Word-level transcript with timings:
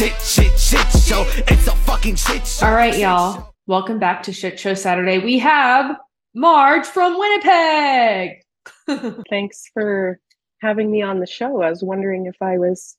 shit, 0.00 0.18
shit, 0.22 0.58
shit 0.58 0.92
show. 1.02 1.26
It's 1.46 1.66
a 1.66 1.76
fucking 1.76 2.16
shit 2.16 2.46
show. 2.46 2.64
All 2.64 2.72
right, 2.72 2.96
y'all. 2.96 3.52
Welcome 3.66 3.98
back 3.98 4.22
to 4.22 4.32
Shit 4.32 4.58
Show 4.58 4.72
Saturday. 4.72 5.18
We 5.18 5.38
have 5.40 5.94
Marge 6.34 6.86
from 6.86 7.18
Winnipeg. 7.18 8.42
Thanks 9.28 9.64
for 9.74 10.18
having 10.62 10.90
me 10.90 11.02
on 11.02 11.20
the 11.20 11.26
show. 11.26 11.60
I 11.60 11.68
was 11.68 11.82
wondering 11.82 12.24
if 12.24 12.36
I 12.40 12.56
was 12.56 12.96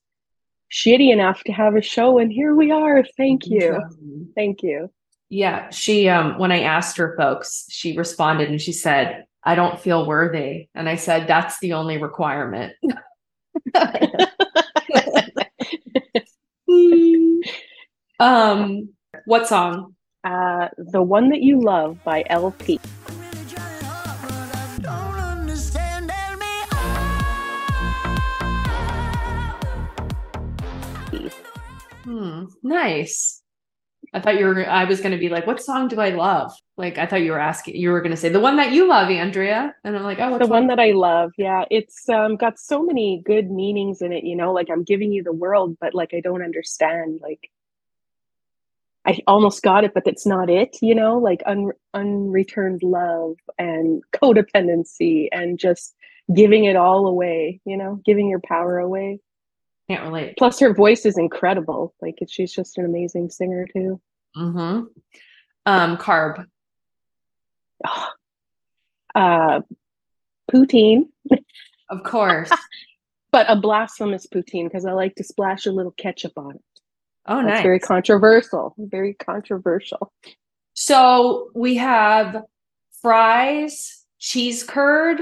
shitty 0.70 1.12
enough 1.12 1.42
to 1.46 1.52
have 1.52 1.74
a 1.74 1.82
show, 1.82 2.20
and 2.20 2.32
here 2.32 2.54
we 2.54 2.70
are. 2.70 3.02
Thank 3.16 3.48
you. 3.48 3.80
Thank 4.36 4.62
you. 4.62 4.88
Yeah, 5.28 5.70
she 5.70 6.08
um 6.08 6.38
when 6.38 6.52
I 6.52 6.60
asked 6.60 6.98
her 6.98 7.16
folks, 7.16 7.66
she 7.68 7.96
responded 7.96 8.48
and 8.48 8.60
she 8.60 8.72
said, 8.72 9.24
"I 9.42 9.56
don't 9.56 9.80
feel 9.80 10.06
worthy." 10.06 10.68
And 10.72 10.88
I 10.88 10.94
said, 10.94 11.26
"That's 11.26 11.58
the 11.58 11.72
only 11.72 11.98
requirement." 11.98 12.74
um 18.22 18.88
what 19.26 19.46
song? 19.46 19.94
Uh, 20.24 20.68
the 20.78 21.02
one 21.02 21.30
that 21.30 21.42
you 21.42 21.60
love 21.60 21.98
by 22.04 22.24
LP. 22.28 22.78
Hmm, 32.04 32.44
nice. 32.62 33.42
I 34.14 34.20
thought 34.20 34.38
you 34.38 34.46
were 34.46 34.68
I 34.68 34.84
was 34.84 35.00
going 35.00 35.12
to 35.12 35.18
be 35.18 35.28
like, 35.28 35.46
"What 35.46 35.62
song 35.62 35.88
do 35.88 36.00
I 36.00 36.10
love?" 36.10 36.52
Like 36.76 36.98
I 36.98 37.06
thought 37.06 37.22
you 37.22 37.32
were 37.32 37.38
asking 37.38 37.76
you 37.76 37.90
were 37.90 38.00
going 38.00 38.10
to 38.10 38.16
say 38.16 38.28
the 38.28 38.40
one 38.40 38.56
that 38.56 38.72
you 38.72 38.86
love, 38.86 39.08
Andrea. 39.08 39.74
And 39.84 39.96
I'm 39.96 40.02
like, 40.02 40.18
"Oh, 40.20 40.38
the 40.38 40.46
one 40.46 40.66
that 40.66 40.78
I 40.78 40.92
love. 40.92 41.32
Yeah, 41.38 41.64
it's 41.70 42.08
um, 42.08 42.36
got 42.36 42.58
so 42.58 42.82
many 42.82 43.22
good 43.24 43.50
meanings 43.50 44.02
in 44.02 44.12
it. 44.12 44.24
You 44.24 44.36
know, 44.36 44.52
like 44.52 44.68
I'm 44.70 44.84
giving 44.84 45.12
you 45.12 45.22
the 45.22 45.32
world, 45.32 45.76
but 45.80 45.94
like 45.94 46.12
I 46.12 46.20
don't 46.20 46.42
understand. 46.42 47.20
Like 47.22 47.50
I 49.06 49.18
almost 49.26 49.62
got 49.62 49.84
it, 49.84 49.94
but 49.94 50.04
that's 50.04 50.26
not 50.26 50.48
it. 50.48 50.76
You 50.80 50.94
know, 50.94 51.18
like 51.18 51.42
un- 51.46 51.72
unreturned 51.94 52.82
love 52.82 53.36
and 53.58 54.02
codependency 54.12 55.28
and 55.32 55.58
just 55.58 55.94
giving 56.34 56.64
it 56.64 56.76
all 56.76 57.06
away. 57.06 57.60
You 57.64 57.76
know, 57.76 58.00
giving 58.04 58.28
your 58.28 58.40
power 58.40 58.78
away. 58.78 59.20
Can't 59.88 60.04
relate. 60.04 60.36
Plus, 60.38 60.60
her 60.60 60.72
voice 60.72 61.04
is 61.04 61.18
incredible. 61.18 61.94
Like 62.00 62.18
she's 62.28 62.52
just 62.52 62.78
an 62.78 62.84
amazing 62.84 63.30
singer 63.30 63.66
too. 63.72 64.00
Mm-hmm. 64.36 64.84
Um, 65.66 65.96
carb. 65.96 66.46
Uh, 69.14 69.60
poutine. 70.50 71.08
Of 71.90 72.02
course. 72.02 72.50
but 73.32 73.44
a 73.50 73.56
blasphemous 73.56 74.26
poutine 74.26 74.64
because 74.64 74.86
I 74.86 74.92
like 74.92 75.14
to 75.16 75.24
splash 75.24 75.66
a 75.66 75.72
little 75.72 75.92
ketchup 75.92 76.32
on 76.36 76.54
it. 76.54 76.71
Oh, 77.26 77.36
That's 77.36 77.46
nice. 77.46 77.62
very 77.62 77.78
controversial. 77.78 78.74
Very 78.78 79.14
controversial. 79.14 80.12
So 80.74 81.50
we 81.54 81.76
have 81.76 82.42
fries, 83.00 84.04
cheese 84.18 84.62
curd, 84.64 85.20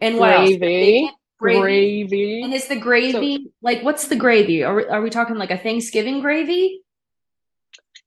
and? 0.00 0.18
Gravy. 0.18 1.10
Gravy. 1.38 1.60
Gravy. 1.60 2.42
And 2.42 2.52
is 2.52 2.66
the 2.66 2.76
gravy 2.76 3.52
like 3.62 3.82
what's 3.82 4.08
the 4.08 4.16
gravy? 4.16 4.64
Are 4.64 4.90
are 4.90 5.00
we 5.00 5.10
talking 5.10 5.36
like 5.36 5.52
a 5.52 5.58
Thanksgiving 5.58 6.20
gravy? 6.20 6.82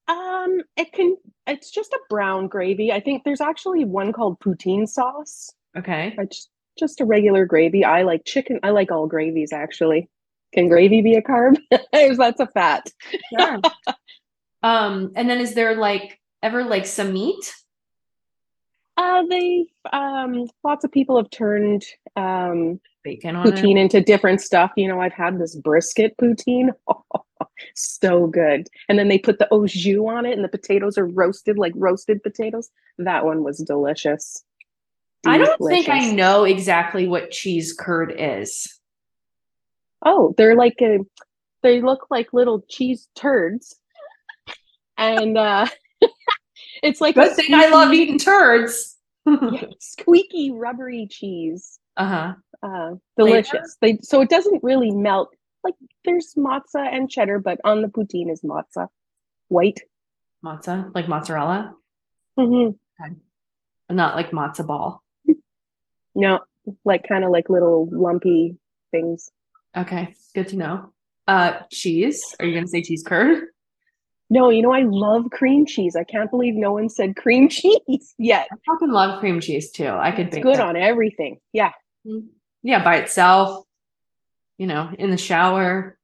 Um, 0.08 0.62
it 0.76 0.92
can. 0.92 1.16
It's 1.48 1.72
just 1.72 1.94
a 1.94 2.00
brown 2.10 2.48
gravy. 2.48 2.92
I 2.92 3.00
think 3.00 3.24
there's 3.24 3.42
actually 3.42 3.86
one 3.86 4.12
called 4.12 4.40
poutine 4.40 4.88
sauce. 4.88 5.50
Okay. 5.78 6.14
It's 6.18 6.50
just 6.78 7.00
a 7.00 7.06
regular 7.06 7.46
gravy. 7.46 7.86
I 7.86 8.04
like 8.04 8.26
chicken. 8.26 8.60
I 8.64 8.72
like 8.72 8.92
all 8.92 9.08
gravies 9.08 9.54
actually. 9.54 10.10
Can 10.54 10.68
gravy 10.68 11.02
be 11.02 11.16
a 11.16 11.22
carb? 11.22 11.58
That's 11.92 12.40
a 12.40 12.48
fat. 12.48 12.88
Sure. 13.38 13.60
um, 14.64 15.12
and 15.16 15.30
then 15.30 15.40
is 15.40 15.54
there 15.54 15.76
like 15.76 16.20
ever 16.44 16.64
like 16.64 16.86
some 16.86 17.14
meat? 17.14 17.54
Uh, 18.98 19.24
they 19.30 19.66
um, 19.94 20.48
lots 20.64 20.84
of 20.84 20.92
people 20.92 21.18
have 21.18 21.30
turned 21.30 21.84
um 22.16 22.80
Bacon 23.04 23.36
on 23.36 23.46
poutine 23.46 23.78
it. 23.78 23.82
into 23.82 24.02
different 24.02 24.42
stuff. 24.42 24.72
You 24.76 24.88
know, 24.88 25.00
I've 25.00 25.14
had 25.14 25.40
this 25.40 25.56
brisket 25.56 26.16
poutine. 26.18 26.70
so 27.76 28.28
good. 28.28 28.68
And 28.90 29.00
then 29.00 29.08
they 29.08 29.18
put 29.18 29.40
the 29.40 29.48
au 29.52 29.66
jus 29.66 29.98
on 30.08 30.26
it 30.26 30.34
and 30.34 30.44
the 30.44 30.50
potatoes 30.50 30.98
are 30.98 31.08
roasted 31.08 31.58
like 31.58 31.74
roasted 31.76 32.22
potatoes. 32.22 32.70
That 32.98 33.26
one 33.26 33.44
was 33.44 33.60
delicious. 33.60 34.44
I 35.26 35.38
don't 35.38 35.60
think 35.68 35.88
I 35.88 36.12
know 36.12 36.44
exactly 36.46 37.08
what 37.08 37.32
cheese 37.32 37.74
curd 37.78 38.14
is. 38.18 38.81
Oh, 40.04 40.34
they're 40.38 40.56
like 40.56 40.76
a 40.82 41.00
they 41.64 41.82
look 41.82 42.08
like 42.10 42.34
little 42.34 42.64
cheese 42.70 43.08
turds. 43.16 43.76
And 44.98 45.38
uh 45.38 45.68
it's 46.84 47.02
like 47.02 47.16
Good 47.16 47.36
thing 47.36 47.54
I 47.54 47.68
love 47.70 47.94
eating 47.94 48.18
turds. 48.20 48.98
yeah, 49.26 49.66
squeaky 49.80 50.52
rubbery 50.52 51.08
cheese. 51.10 51.80
Uh-huh. 51.98 52.34
Uh 52.64 52.96
delicious. 53.18 53.78
They 53.82 54.00
so 54.02 54.22
it 54.22 54.30
doesn't 54.30 54.64
really 54.64 54.92
melt. 54.92 55.30
Like 55.64 55.76
there's 56.06 56.34
matzo 56.36 56.78
and 56.80 57.10
cheddar, 57.10 57.38
but 57.40 57.60
on 57.64 57.82
the 57.82 57.88
poutine 57.88 58.32
is 58.32 58.42
matzo. 58.42 58.88
White. 59.50 59.82
Matza, 60.44 60.92
like 60.96 61.08
mozzarella, 61.08 61.76
Mhm. 62.40 62.76
not 63.92 64.16
like 64.16 64.32
matzo 64.32 64.66
ball. 64.66 65.04
No, 66.16 66.40
like 66.84 67.08
kind 67.08 67.24
of 67.24 67.30
like 67.32 67.50
little 67.50 67.88
lumpy 67.92 68.58
things. 68.92 69.30
Okay, 69.76 70.16
good 70.36 70.48
to 70.50 70.58
know. 70.58 70.94
Uh, 71.28 71.60
cheese. 71.72 72.36
Are 72.40 72.46
you 72.46 72.54
gonna 72.54 72.68
say 72.68 72.82
cheese 72.82 73.04
curd? 73.06 73.46
No, 74.30 74.50
you 74.50 74.62
know 74.62 74.72
I 74.74 74.84
love 74.84 75.30
cream 75.32 75.66
cheese. 75.66 75.96
I 75.96 76.04
can't 76.04 76.30
believe 76.32 76.56
no 76.56 76.74
one 76.74 76.90
said 76.90 77.16
cream 77.16 77.50
cheese 77.50 78.14
yet. 78.18 78.48
I 78.52 78.56
fucking 78.66 78.92
love 78.92 79.20
cream 79.20 79.40
cheese 79.40 79.72
too. 79.72 79.88
I 79.88 80.12
could 80.12 80.28
It's 80.28 80.38
good 80.40 80.56
that. 80.58 80.68
on 80.68 80.76
everything. 80.76 81.40
Yeah. 81.54 81.72
Yeah, 82.64 82.84
by 82.84 82.98
itself. 82.98 83.66
You 84.58 84.68
know, 84.68 84.90
in 84.98 85.10
the 85.12 85.18
shower. 85.18 85.98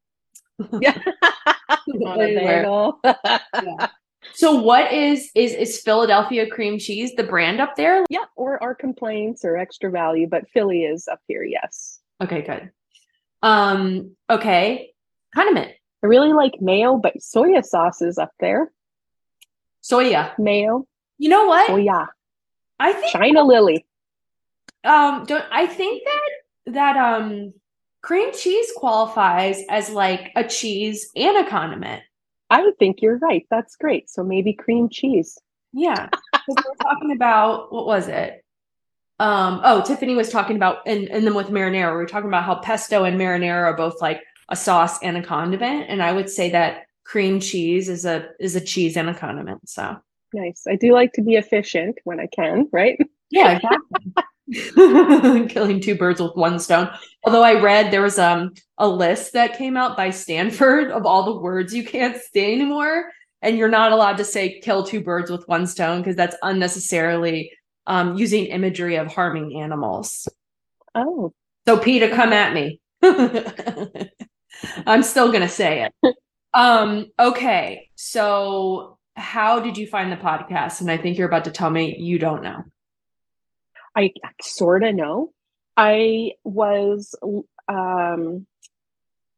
Yeah. 0.81 0.97
on 1.69 2.19
a 2.19 2.35
bagel. 2.35 2.99
Yeah. 3.03 3.87
So 4.33 4.55
what 4.55 4.91
is 4.91 5.29
is 5.35 5.53
is 5.53 5.81
Philadelphia 5.81 6.49
cream 6.49 6.79
cheese 6.79 7.13
the 7.15 7.23
brand 7.23 7.61
up 7.61 7.75
there? 7.75 8.03
yeah, 8.09 8.25
or 8.35 8.61
our 8.63 8.73
complaints 8.73 9.45
or 9.45 9.55
extra 9.55 9.91
value, 9.91 10.27
but 10.27 10.49
Philly 10.49 10.83
is 10.83 11.07
up 11.07 11.19
here, 11.27 11.43
yes. 11.43 11.99
Okay, 12.23 12.41
good. 12.41 12.71
Um, 13.41 14.15
okay. 14.29 14.93
Condiment. 15.33 15.71
I 16.03 16.07
really 16.07 16.33
like 16.33 16.61
mayo, 16.61 16.97
but 16.97 17.17
soya 17.17 17.63
sauce 17.63 18.01
is 18.01 18.17
up 18.17 18.31
there. 18.39 18.71
Soya. 19.83 20.37
Mayo, 20.37 20.87
You 21.17 21.29
know 21.29 21.45
what? 21.47 21.69
soya, 21.69 22.07
I 22.79 22.93
think 22.93 23.11
China 23.11 23.43
lily. 23.43 23.85
um 24.83 25.25
don't 25.25 25.45
I 25.51 25.65
think 25.67 26.03
that 26.05 26.73
that 26.73 26.97
um 26.97 27.53
cream 28.01 28.31
cheese 28.33 28.71
qualifies 28.75 29.63
as 29.69 29.89
like 29.89 30.31
a 30.35 30.43
cheese 30.43 31.09
and 31.15 31.37
a 31.37 31.49
condiment. 31.49 32.03
I 32.49 32.61
would 32.61 32.77
think 32.77 33.01
you're 33.01 33.17
right. 33.17 33.45
That's 33.49 33.75
great. 33.75 34.09
So 34.09 34.23
maybe 34.23 34.53
cream 34.53 34.87
cheese. 34.89 35.37
Yeah. 35.73 36.07
we're 36.47 36.75
talking 36.81 37.11
about 37.11 37.73
what 37.73 37.85
was 37.85 38.07
it? 38.07 38.43
Um, 39.19 39.61
oh, 39.63 39.81
Tiffany 39.81 40.15
was 40.15 40.29
talking 40.29 40.55
about 40.55 40.79
and 40.85 41.07
and 41.09 41.25
then 41.25 41.33
with 41.33 41.47
marinara, 41.47 41.91
we 41.91 41.97
were 41.97 42.05
talking 42.05 42.29
about 42.29 42.43
how 42.43 42.55
pesto 42.55 43.03
and 43.03 43.19
marinara 43.19 43.63
are 43.65 43.77
both 43.77 44.01
like 44.01 44.21
a 44.49 44.55
sauce 44.55 45.01
and 45.01 45.17
a 45.17 45.23
condiment. 45.23 45.85
And 45.89 46.01
I 46.03 46.11
would 46.11 46.29
say 46.29 46.49
that 46.51 46.85
cream 47.03 47.39
cheese 47.39 47.89
is 47.89 48.05
a 48.05 48.29
is 48.39 48.55
a 48.55 48.61
cheese 48.61 48.95
and 48.97 49.09
a 49.09 49.13
condiment. 49.13 49.67
So 49.69 49.97
Nice. 50.33 50.65
I 50.67 50.75
do 50.75 50.93
like 50.93 51.13
to 51.13 51.21
be 51.21 51.35
efficient 51.35 51.97
when 52.03 52.19
I 52.19 52.27
can, 52.27 52.67
right? 52.71 52.99
yeah, 53.31 53.57
exactly. 53.57 55.47
Killing 55.49 55.79
two 55.81 55.95
birds 55.95 56.21
with 56.21 56.35
one 56.35 56.59
stone. 56.59 56.89
Although 57.25 57.43
I 57.43 57.59
read 57.59 57.91
there 57.91 58.01
was 58.01 58.19
um 58.19 58.53
a 58.77 58.87
list 58.87 59.33
that 59.33 59.57
came 59.57 59.77
out 59.77 59.97
by 59.97 60.09
Stanford 60.11 60.91
of 60.91 61.05
all 61.05 61.23
the 61.23 61.39
words 61.39 61.73
you 61.73 61.83
can't 61.83 62.17
say 62.33 62.53
anymore, 62.53 63.09
and 63.41 63.57
you're 63.57 63.67
not 63.69 63.91
allowed 63.91 64.17
to 64.17 64.23
say 64.25 64.59
kill 64.59 64.83
two 64.83 65.01
birds 65.01 65.31
with 65.31 65.47
one 65.47 65.65
stone 65.67 66.01
because 66.01 66.15
that's 66.15 66.35
unnecessarily 66.43 67.51
um 67.87 68.17
using 68.17 68.45
imagery 68.45 68.95
of 68.97 69.07
harming 69.07 69.59
animals. 69.59 70.27
Oh, 70.93 71.33
So 71.65 71.77
PETA, 71.77 72.09
come 72.09 72.33
at 72.33 72.53
me. 72.53 72.79
I'm 74.85 75.03
still 75.03 75.31
gonna 75.31 75.49
say 75.49 75.87
it. 76.03 76.15
Um, 76.53 77.11
okay, 77.19 77.89
so 77.95 78.97
how 79.15 79.59
did 79.59 79.77
you 79.77 79.87
find 79.87 80.11
the 80.11 80.17
podcast? 80.17 80.81
And 80.81 80.89
I 80.89 80.97
think 80.97 81.17
you're 81.17 81.27
about 81.27 81.45
to 81.45 81.51
tell 81.51 81.69
me 81.69 81.97
you 81.97 82.19
don't 82.19 82.43
know. 82.43 82.63
I 83.95 84.11
sort 84.41 84.83
of 84.83 84.93
know. 84.95 85.31
I 85.75 86.33
was 86.43 87.15
um, 87.67 88.45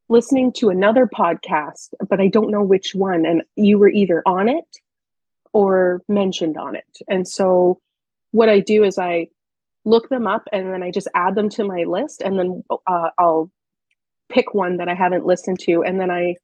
listening 0.09 0.53
to 0.53 0.69
another 0.69 1.07
podcast, 1.07 1.93
but 2.09 2.19
I 2.19 2.27
don't 2.27 2.51
know 2.51 2.63
which 2.63 2.93
one. 2.93 3.25
And 3.25 3.43
you 3.55 3.77
were 3.77 3.89
either 3.89 4.21
on 4.25 4.49
it 4.49 4.65
or 5.53 6.01
mentioned 6.07 6.57
on 6.57 6.75
it. 6.75 6.97
And 7.07 7.27
so 7.27 7.79
what 8.31 8.49
I 8.49 8.59
do 8.59 8.83
is 8.83 8.97
I 8.97 9.27
look 9.85 10.09
them 10.09 10.27
up 10.27 10.47
and 10.51 10.71
then 10.71 10.83
I 10.83 10.91
just 10.91 11.07
add 11.15 11.35
them 11.35 11.49
to 11.49 11.63
my 11.63 11.83
list 11.83 12.21
and 12.21 12.37
then 12.37 12.63
uh, 12.87 13.09
I'll 13.17 13.49
pick 14.29 14.53
one 14.53 14.77
that 14.77 14.87
I 14.89 14.93
haven't 14.93 15.25
listened 15.25 15.59
to 15.61 15.83
and 15.83 15.99
then 15.99 16.11
I 16.11 16.35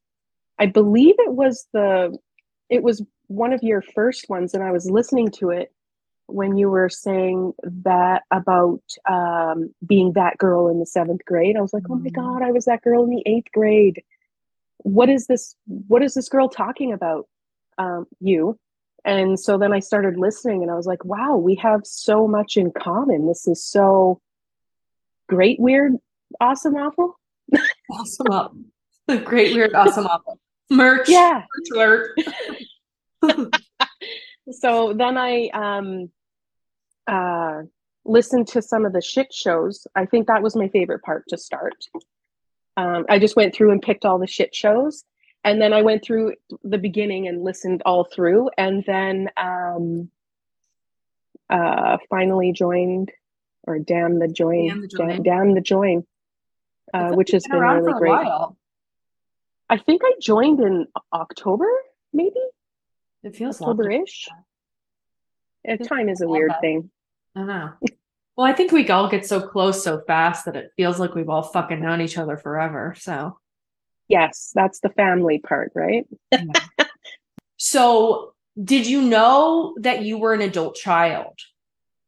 I 0.58 0.68
believe 0.68 1.16
it 1.20 1.34
was 1.34 1.68
the 1.74 2.18
it 2.70 2.82
was 2.82 3.04
one 3.28 3.54
of 3.54 3.64
your 3.64 3.82
first 3.82 4.30
ones, 4.30 4.54
and 4.54 4.64
I 4.64 4.72
was 4.72 4.90
listening 4.90 5.30
to 5.40 5.50
it 5.50 5.72
when 6.28 6.58
you 6.58 6.70
were 6.70 6.90
saying 6.90 7.54
that 7.64 8.24
about 8.32 8.82
um, 9.08 9.74
being 9.86 10.14
that 10.14 10.38
girl 10.38 10.70
in 10.70 10.80
the 10.80 10.86
seventh 10.86 11.24
grade. 11.26 11.56
I 11.58 11.62
was 11.62 11.74
like, 11.74 11.84
oh 11.90 11.96
my 11.96 12.10
Mhm. 12.10 12.14
god, 12.14 12.42
I 12.42 12.52
was 12.52 12.66
that 12.66 12.82
girl 12.82 13.04
in 13.04 13.10
the 13.10 13.24
eighth 13.26 13.52
grade. 13.52 14.04
What 14.80 15.10
is 15.10 15.28
this? 15.28 15.56
What 15.88 16.04
is 16.04 16.14
this 16.14 16.30
girl 16.30 16.50
talking 16.50 16.94
about? 16.94 17.28
Um, 17.78 18.08
you. 18.20 18.58
And 19.06 19.40
so 19.40 19.58
then 19.58 19.72
I 19.72 19.80
started 19.80 20.18
listening, 20.18 20.64
and 20.64 20.72
I 20.72 20.76
was 20.76 20.88
like, 20.88 21.06
wow, 21.06 21.38
we 21.38 21.56
have 21.56 21.82
so 21.86 22.28
much 22.28 22.58
in 22.58 22.72
common. 22.72 23.28
This 23.28 23.48
is 23.48 23.64
so 23.64 24.20
great, 25.28 25.60
weird, 25.60 25.94
awesome, 26.42 26.76
awful. 26.76 27.20
Awesome 27.92 28.32
up. 28.32 28.56
Great, 29.24 29.56
weird, 29.56 29.76
awesome, 29.76 30.08
awful. 30.08 30.40
Merch. 30.72 31.08
Yeah. 31.08 31.44
Merch 31.72 32.16
alert. 33.22 33.54
so 34.52 34.94
then 34.94 35.18
I 35.18 35.50
um 35.54 36.10
uh 37.08 37.62
listened 38.04 38.48
to 38.48 38.62
some 38.62 38.86
of 38.86 38.94
the 38.94 39.02
shit 39.02 39.32
shows. 39.32 39.86
I 39.96 40.06
think 40.06 40.28
that 40.28 40.42
was 40.42 40.56
my 40.56 40.68
favorite 40.70 41.04
part 41.04 41.26
to 41.30 41.38
start. 41.38 41.76
Um, 42.78 43.06
I 43.10 43.20
just 43.20 43.36
went 43.36 43.56
through 43.56 43.72
and 43.72 43.82
picked 43.82 44.06
all 44.06 44.20
the 44.20 44.28
shit 44.28 44.54
shows, 44.54 45.04
and 45.46 45.62
then 45.62 45.72
I 45.72 45.82
went 45.82 46.04
through 46.04 46.34
the 46.64 46.78
beginning 46.78 47.28
and 47.30 47.44
listened 47.44 47.82
all 47.86 48.04
through, 48.04 48.50
and 48.58 48.84
then 48.86 49.30
um, 49.38 50.10
uh, 51.50 51.98
finally 52.10 52.52
joined 52.52 53.12
or 53.64 53.80
damn 53.80 54.20
the 54.20 54.28
join, 54.28 54.68
Damn 54.68 54.82
the 54.82 54.88
join. 54.88 55.24
damn 55.24 55.54
the 55.56 55.62
join, 55.62 56.06
uh, 56.94 57.12
which 57.14 57.32
has 57.32 57.44
been 57.48 57.58
around 57.58 57.84
really 57.84 58.00
great. 58.00 58.12
while. 58.12 58.58
I 59.70 59.78
think 59.78 60.02
I 60.06 60.12
joined 60.22 60.60
in 60.60 60.88
October, 61.14 61.68
maybe 62.14 62.40
It 63.24 63.36
feels. 63.36 63.60
October-ish. 63.62 64.28
Uh, 65.68 65.78
Feels 65.78 65.88
time 65.90 66.10
is 66.10 66.22
a 66.22 66.28
weird 66.28 66.52
that. 66.52 66.62
thing. 66.62 66.92
I 67.36 67.44
know. 67.44 67.72
Well, 68.38 68.46
I 68.46 68.54
think 68.54 68.72
we 68.72 68.88
all 68.90 69.10
get 69.10 69.26
so 69.26 69.42
close 69.42 69.84
so 69.84 70.02
fast 70.06 70.46
that 70.46 70.56
it 70.56 70.72
feels 70.78 71.00
like 71.00 71.16
we've 71.16 71.30
all 71.30 71.42
fucking 71.42 71.82
known 71.82 72.02
each 72.02 72.18
other 72.20 72.38
forever. 72.38 72.94
So, 73.00 73.40
Yes, 74.08 74.52
that's 74.54 74.80
the 74.82 74.90
family 74.90 75.40
part, 75.40 75.72
right? 75.76 76.06
so 77.58 78.34
did 78.62 78.88
you 78.88 79.02
know 79.02 79.76
that 79.82 80.04
you 80.04 80.18
were 80.18 80.34
an 80.34 80.42
adult 80.42 80.76
child? 80.76 81.34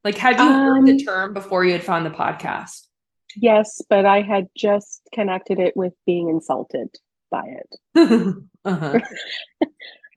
Like, 0.03 0.17
had 0.17 0.39
you 0.39 0.45
heard 0.45 0.85
the 0.85 0.91
Um, 0.91 0.97
term 0.99 1.33
before 1.33 1.65
you 1.65 1.73
had 1.73 1.83
found 1.83 2.05
the 2.05 2.11
podcast? 2.11 2.87
Yes, 3.35 3.81
but 3.89 4.05
I 4.05 4.21
had 4.21 4.47
just 4.55 5.01
connected 5.13 5.59
it 5.59 5.75
with 5.75 5.93
being 6.05 6.29
insulted 6.29 6.89
by 7.29 7.43
it. 7.45 7.75
uh-huh. 8.65 8.99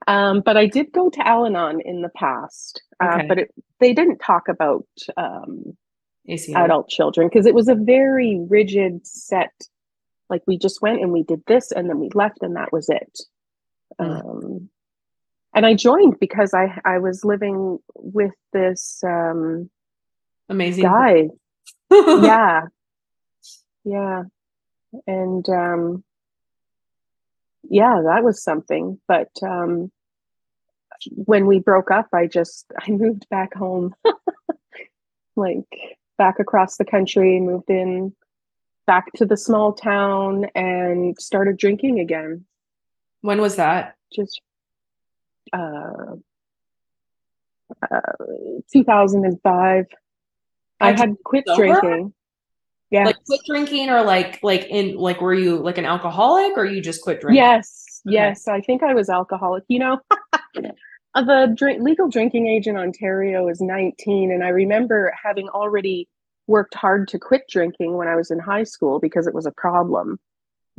Um, 0.07 0.41
but 0.41 0.57
I 0.57 0.65
did 0.65 0.91
go 0.91 1.11
to 1.11 1.27
Al 1.27 1.45
Anon 1.45 1.79
in 1.79 2.01
the 2.01 2.09
past, 2.09 2.81
uh, 2.99 3.17
Okay. 3.17 3.27
but 3.27 3.37
it, 3.37 3.53
they 3.79 3.93
didn't 3.93 4.17
talk 4.17 4.47
about 4.47 4.87
um, 5.15 5.77
adult 6.55 6.89
children 6.89 7.27
because 7.29 7.45
it 7.45 7.53
was 7.53 7.67
a 7.67 7.75
very 7.75 8.39
rigid 8.49 9.05
set. 9.05 9.51
Like 10.31 10.41
we 10.47 10.57
just 10.57 10.81
went 10.81 11.01
and 11.01 11.11
we 11.11 11.21
did 11.21 11.43
this 11.45 11.71
and 11.71 11.87
then 11.87 11.99
we 11.99 12.09
left 12.15 12.39
and 12.41 12.55
that 12.55 12.73
was 12.73 12.89
it. 12.89 13.19
Mm. 13.99 14.25
Um, 14.25 14.69
and 15.53 15.65
I 15.65 15.75
joined 15.75 16.19
because 16.19 16.53
I 16.53 16.79
I 16.83 16.97
was 16.97 17.23
living 17.23 17.77
with 17.95 18.33
this 18.53 19.03
um, 19.03 19.69
Amazing. 20.49 20.83
guy 20.83 21.27
yeah 21.91 22.61
yeah 23.83 24.23
and 25.07 25.47
um 25.49 26.03
yeah 27.69 28.01
that 28.03 28.23
was 28.23 28.41
something 28.43 28.99
but 29.07 29.29
um 29.43 29.91
when 31.15 31.47
we 31.47 31.59
broke 31.59 31.91
up 31.91 32.07
i 32.13 32.27
just 32.27 32.65
i 32.79 32.91
moved 32.91 33.27
back 33.29 33.53
home 33.53 33.93
like 35.35 35.97
back 36.17 36.39
across 36.39 36.77
the 36.77 36.85
country 36.85 37.39
moved 37.39 37.69
in 37.69 38.13
back 38.91 39.05
to 39.15 39.25
the 39.25 39.37
small 39.37 39.71
town 39.71 40.45
and 40.53 41.15
started 41.17 41.55
drinking 41.57 41.99
again 42.05 42.43
When 43.21 43.39
was 43.39 43.55
that? 43.55 43.95
just 44.13 44.41
uh, 45.53 46.15
uh 47.89 47.99
2005 48.73 49.85
i 50.81 50.87
Had 50.87 50.99
had 50.99 51.15
quit 51.23 51.45
sober? 51.47 51.61
drinking 51.61 52.13
yeah 52.89 53.05
Like 53.05 53.15
quit 53.25 53.39
drinking 53.47 53.89
or 53.89 54.01
like 54.03 54.39
like 54.43 54.65
in 54.69 54.97
like 54.97 55.21
were 55.21 55.33
you 55.33 55.55
like 55.55 55.77
an 55.77 55.85
alcoholic 55.85 56.57
or 56.57 56.65
you 56.65 56.81
just 56.81 57.01
quit 57.01 57.21
drinking? 57.21 57.37
Yes, 57.43 58.01
Okay. 58.05 58.15
yes. 58.15 58.47
I 58.49 58.59
think 58.59 58.83
I 58.83 58.93
was 58.93 59.09
alcoholic. 59.09 59.63
You 59.69 59.79
know, 59.79 59.95
the 61.15 61.53
drink, 61.55 61.81
legal 61.81 62.09
drinking 62.09 62.47
age 62.47 62.67
in 62.67 62.75
Ontario 62.75 63.47
is 63.47 63.61
19. 63.61 64.31
And 64.33 64.43
I 64.43 64.49
remember 64.49 65.13
having 65.23 65.47
already 65.49 66.09
worked 66.51 66.75
hard 66.75 67.07
to 67.09 67.19
quit 67.19 67.43
drinking 67.49 67.97
when 67.97 68.07
I 68.07 68.15
was 68.15 68.29
in 68.29 68.39
high 68.39 68.63
school 68.63 68.99
because 68.99 69.25
it 69.25 69.33
was 69.33 69.47
a 69.47 69.51
problem, 69.51 70.19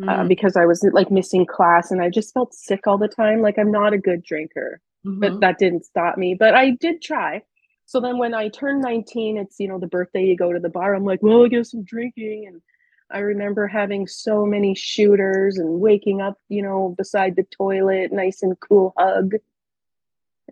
uh, 0.02 0.22
Mm, 0.24 0.28
because 0.28 0.56
I 0.56 0.66
was 0.66 0.84
like 0.92 1.10
missing 1.10 1.46
class 1.46 1.90
and 1.90 2.00
I 2.00 2.08
just 2.10 2.32
felt 2.32 2.54
sick 2.54 2.86
all 2.86 2.98
the 2.98 3.08
time. 3.08 3.42
Like 3.42 3.58
I'm 3.58 3.72
not 3.72 3.92
a 3.92 3.98
good 3.98 4.22
drinker, 4.22 4.80
but 5.04 5.32
mhm. 5.32 5.40
that 5.40 5.58
didn't 5.58 5.84
stop 5.84 6.16
me. 6.16 6.34
But 6.34 6.54
I 6.54 6.70
did 6.70 7.02
try. 7.02 7.42
So 7.86 8.00
then 8.00 8.18
when 8.18 8.34
I 8.34 8.48
turned 8.48 8.80
19, 8.80 9.36
it's, 9.36 9.58
you 9.60 9.68
know, 9.68 9.78
the 9.78 9.86
birthday 9.86 10.24
you 10.24 10.36
go 10.36 10.52
to 10.52 10.60
the 10.60 10.68
bar. 10.68 10.94
I'm 10.94 11.04
like, 11.04 11.22
well, 11.22 11.44
I 11.44 11.48
guess 11.48 11.74
I'm 11.74 11.82
drinking. 11.82 12.46
And 12.46 12.62
I 13.10 13.18
remember 13.18 13.66
having 13.66 14.06
so 14.06 14.46
many 14.46 14.74
shooters 14.74 15.58
and 15.58 15.80
waking 15.80 16.22
up, 16.22 16.38
you 16.48 16.62
know, 16.62 16.94
beside 16.96 17.36
the 17.36 17.44
toilet, 17.44 18.12
nice 18.12 18.42
and 18.42 18.58
cool 18.60 18.94
hug. 18.96 19.34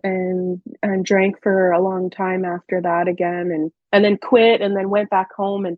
And 0.03 0.61
and 0.81 1.05
drank 1.05 1.41
for 1.43 1.71
a 1.71 1.81
long 1.81 2.09
time 2.09 2.43
after 2.43 2.81
that 2.81 3.07
again 3.07 3.51
and 3.51 3.71
and 3.91 4.03
then 4.03 4.17
quit 4.17 4.61
and 4.61 4.75
then 4.75 4.89
went 4.89 5.09
back 5.09 5.33
home 5.33 5.65
and 5.65 5.77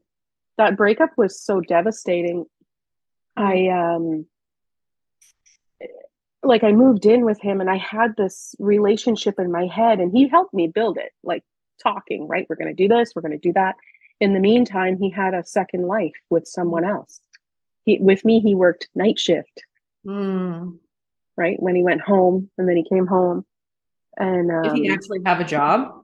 that 0.57 0.77
breakup 0.77 1.11
was 1.17 1.39
so 1.41 1.61
devastating. 1.61 2.45
I 3.35 3.67
um 3.69 4.25
like 6.43 6.63
I 6.63 6.71
moved 6.73 7.05
in 7.05 7.23
with 7.25 7.39
him 7.41 7.61
and 7.61 7.69
I 7.69 7.77
had 7.77 8.15
this 8.17 8.53
relationship 8.59 9.39
in 9.39 9.51
my 9.51 9.65
head 9.65 9.99
and 9.99 10.11
he 10.11 10.27
helped 10.27 10.53
me 10.53 10.67
build 10.67 10.97
it, 10.97 11.11
like 11.23 11.43
talking, 11.81 12.27
right? 12.27 12.45
We're 12.49 12.57
going 12.57 12.75
to 12.75 12.87
do 12.87 12.87
this, 12.93 13.13
we're 13.15 13.21
going 13.21 13.31
to 13.31 13.37
do 13.37 13.53
that. 13.53 13.75
In 14.19 14.33
the 14.33 14.39
meantime, 14.39 14.97
he 14.97 15.09
had 15.09 15.33
a 15.33 15.43
second 15.45 15.87
life 15.87 16.11
with 16.29 16.47
someone 16.47 16.83
else. 16.85 17.19
He 17.85 17.97
with 17.99 18.23
me 18.23 18.39
he 18.39 18.55
worked 18.55 18.89
night 18.95 19.19
shift, 19.19 19.63
Mm. 20.05 20.79
right? 21.37 21.61
When 21.61 21.75
he 21.75 21.83
went 21.83 22.01
home 22.01 22.49
and 22.57 22.67
then 22.67 22.75
he 22.75 22.83
came 22.87 23.07
home. 23.07 23.45
And 24.17 24.51
Did 24.63 24.73
he 24.73 24.89
um, 24.89 24.93
actually 24.93 25.19
have 25.25 25.39
a 25.39 25.45
job? 25.45 26.02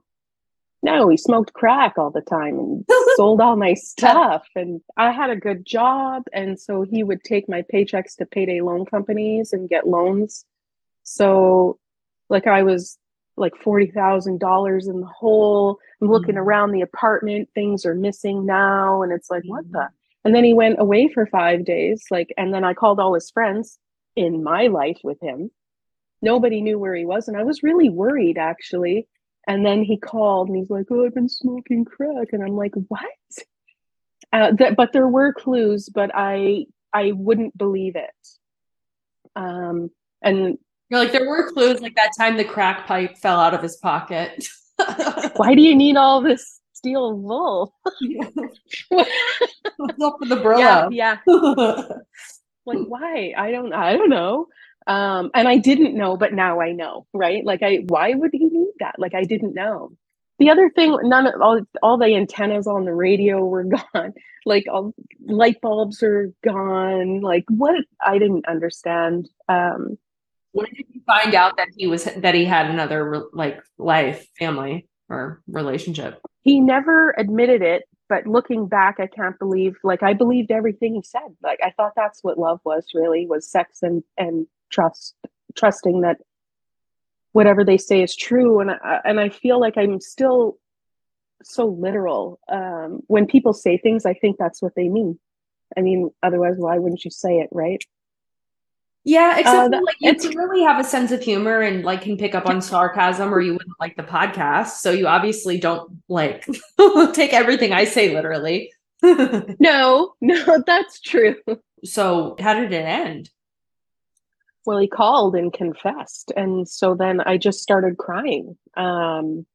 No, 0.82 1.08
he 1.08 1.16
smoked 1.16 1.52
crack 1.52 1.98
all 1.98 2.10
the 2.10 2.20
time 2.22 2.58
and 2.58 2.84
sold 3.16 3.40
all 3.40 3.56
my 3.56 3.74
stuff. 3.74 4.46
And 4.56 4.80
I 4.96 5.10
had 5.12 5.30
a 5.30 5.36
good 5.36 5.66
job. 5.66 6.24
And 6.32 6.58
so 6.58 6.82
he 6.82 7.02
would 7.02 7.22
take 7.22 7.48
my 7.48 7.62
paychecks 7.72 8.16
to 8.16 8.26
payday 8.26 8.60
loan 8.60 8.86
companies 8.86 9.52
and 9.52 9.68
get 9.68 9.86
loans. 9.86 10.44
So, 11.02 11.78
like, 12.28 12.46
I 12.46 12.62
was 12.62 12.98
like 13.36 13.54
$40,000 13.64 14.88
in 14.88 15.00
the 15.00 15.06
hole. 15.06 15.78
I'm 16.00 16.08
looking 16.08 16.34
Mhm. 16.34 16.38
around 16.42 16.72
the 16.72 16.82
apartment, 16.82 17.48
things 17.54 17.84
are 17.86 17.94
missing 17.94 18.44
now. 18.46 19.02
And 19.02 19.12
it's 19.12 19.30
like, 19.30 19.42
what 19.46 19.64
Mhm. 19.66 19.72
the? 19.72 19.88
And 20.24 20.34
then 20.34 20.44
he 20.44 20.52
went 20.52 20.78
away 20.80 21.08
for 21.08 21.26
five 21.26 21.64
days. 21.64 22.04
Like, 22.10 22.32
and 22.36 22.52
then 22.52 22.64
I 22.64 22.74
called 22.74 23.00
all 23.00 23.14
his 23.14 23.30
friends 23.30 23.78
in 24.16 24.42
my 24.42 24.66
life 24.66 24.98
with 25.02 25.20
him. 25.20 25.50
Nobody 26.22 26.60
knew 26.60 26.78
where 26.78 26.94
he 26.94 27.06
was. 27.06 27.28
And 27.28 27.36
I 27.36 27.44
was 27.44 27.62
really 27.62 27.88
worried, 27.88 28.36
actually. 28.38 29.08
And 29.46 29.64
then 29.64 29.82
he 29.82 29.96
called 29.96 30.48
and 30.48 30.56
he's 30.56 30.70
like, 30.70 30.86
"Oh, 30.90 31.06
I've 31.06 31.14
been 31.14 31.28
smoking 31.28 31.84
crack," 31.84 32.28
and 32.32 32.42
I'm 32.42 32.56
like, 32.56 32.72
"What?" 32.88 33.02
Uh, 34.32 34.52
th- 34.52 34.76
but 34.76 34.92
there 34.92 35.08
were 35.08 35.32
clues, 35.32 35.88
but 35.88 36.10
I 36.14 36.66
I 36.92 37.12
wouldn't 37.12 37.56
believe 37.56 37.96
it. 37.96 38.10
Um, 39.34 39.90
and 40.22 40.58
You're 40.88 41.00
like 41.00 41.12
there 41.12 41.28
were 41.28 41.50
clues 41.52 41.80
like 41.80 41.94
that 41.96 42.12
time 42.18 42.36
the 42.36 42.44
crack 42.44 42.86
pipe 42.86 43.18
fell 43.18 43.40
out 43.40 43.54
of 43.54 43.62
his 43.62 43.76
pocket. 43.76 44.46
why 45.36 45.54
do 45.54 45.62
you 45.62 45.74
need 45.74 45.96
all 45.96 46.20
this 46.20 46.60
steel 46.72 47.14
wool? 47.14 47.74
Up 47.86 47.94
for 50.18 50.26
the 50.26 50.56
yeah, 50.58 50.88
yeah. 50.90 51.18
Like 52.66 52.86
why? 52.86 53.32
I 53.36 53.50
don't. 53.50 53.72
I 53.72 53.96
don't 53.96 54.10
know. 54.10 54.46
Um, 54.86 55.30
and 55.34 55.46
I 55.46 55.58
didn't 55.58 55.94
know, 55.94 56.16
but 56.16 56.32
now 56.32 56.60
I 56.60 56.72
know, 56.72 57.06
right? 57.12 57.44
Like 57.44 57.62
I, 57.62 57.84
why 57.86 58.14
would 58.14 58.30
he 58.32 58.46
need 58.46 58.72
that? 58.80 58.96
Like 58.98 59.14
I 59.14 59.24
didn't 59.24 59.54
know. 59.54 59.92
The 60.38 60.50
other 60.50 60.70
thing, 60.70 60.96
none 61.02 61.26
of 61.26 61.40
all, 61.40 61.60
all 61.82 61.98
the 61.98 62.14
antennas 62.16 62.66
on 62.66 62.84
the 62.84 62.94
radio 62.94 63.44
were 63.44 63.64
gone. 63.94 64.14
Like 64.46 64.64
all 64.72 64.94
light 65.26 65.60
bulbs 65.60 66.02
are 66.02 66.32
gone. 66.42 67.20
Like 67.20 67.44
what? 67.48 67.74
I 68.00 68.18
didn't 68.18 68.46
understand. 68.46 69.28
Um, 69.48 69.98
when 70.52 70.66
did 70.74 70.86
you 70.92 71.02
find 71.06 71.34
out 71.34 71.58
that 71.58 71.68
he 71.76 71.86
was 71.86 72.04
that 72.04 72.34
he 72.34 72.44
had 72.44 72.70
another 72.70 73.08
re- 73.08 73.28
like 73.32 73.60
life, 73.78 74.26
family, 74.38 74.88
or 75.08 75.42
relationship? 75.46 76.20
he 76.42 76.60
never 76.60 77.14
admitted 77.18 77.62
it, 77.62 77.84
but 78.08 78.26
looking 78.26 78.66
back, 78.66 78.96
I 78.98 79.06
can't 79.06 79.38
believe. 79.38 79.76
Like 79.84 80.02
I 80.02 80.14
believed 80.14 80.50
everything 80.50 80.94
he 80.94 81.02
said. 81.02 81.36
Like 81.42 81.60
I 81.62 81.70
thought 81.70 81.92
that's 81.96 82.24
what 82.24 82.38
love 82.38 82.60
was 82.64 82.86
really 82.94 83.26
was 83.26 83.50
sex 83.50 83.78
and 83.82 84.02
and 84.16 84.46
trust 84.70 85.14
trusting 85.56 86.00
that 86.02 86.18
whatever 87.32 87.64
they 87.64 87.78
say 87.78 88.02
is 88.02 88.14
true 88.16 88.60
and 88.60 88.70
I, 88.70 89.00
and 89.04 89.20
I 89.20 89.28
feel 89.28 89.60
like 89.60 89.76
I'm 89.76 90.00
still 90.00 90.58
so 91.42 91.66
literal 91.66 92.38
um 92.50 93.00
when 93.06 93.26
people 93.26 93.52
say 93.52 93.76
things 93.78 94.04
I 94.06 94.14
think 94.14 94.36
that's 94.38 94.60
what 94.62 94.74
they 94.76 94.88
mean 94.88 95.18
I 95.76 95.80
mean 95.80 96.10
otherwise 96.22 96.54
why 96.58 96.78
wouldn't 96.78 97.04
you 97.04 97.10
say 97.10 97.38
it 97.38 97.48
right 97.52 97.82
Yeah, 99.04 99.38
except 99.38 99.48
Uh, 99.56 99.64
for, 99.64 99.70
that- 99.70 99.84
like 99.84 99.96
you 100.00 100.14
can 100.14 100.36
really 100.36 100.62
have 100.62 100.78
a 100.78 100.84
sense 100.84 101.10
of 101.12 101.22
humor 101.22 101.60
and 101.62 101.84
like 101.84 102.02
can 102.02 102.16
pick 102.18 102.34
up 102.34 102.46
on 102.46 102.60
sarcasm 102.60 103.32
or 103.32 103.40
you 103.40 103.54
wouldn't 103.54 103.80
like 103.80 103.96
the 103.96 104.02
podcast. 104.02 104.80
So 104.82 104.90
you 104.90 105.06
obviously 105.06 105.58
don't 105.58 105.90
like 106.08 106.46
take 107.14 107.32
everything 107.32 107.72
I 107.72 107.84
say 107.84 108.14
literally. 108.14 108.70
no 109.58 110.12
no 110.20 110.62
that's 110.66 111.00
true 111.00 111.36
so 111.82 112.36
how 112.38 112.52
did 112.52 112.70
it 112.72 112.84
end? 112.84 113.30
Well 114.66 114.78
he 114.78 114.88
called 114.88 115.34
and 115.34 115.52
confessed. 115.52 116.32
And 116.36 116.68
so 116.68 116.94
then 116.94 117.20
i 117.20 117.36
just 117.36 117.60
started 117.60 117.96
crying. 117.96 118.56
Um 118.76 119.46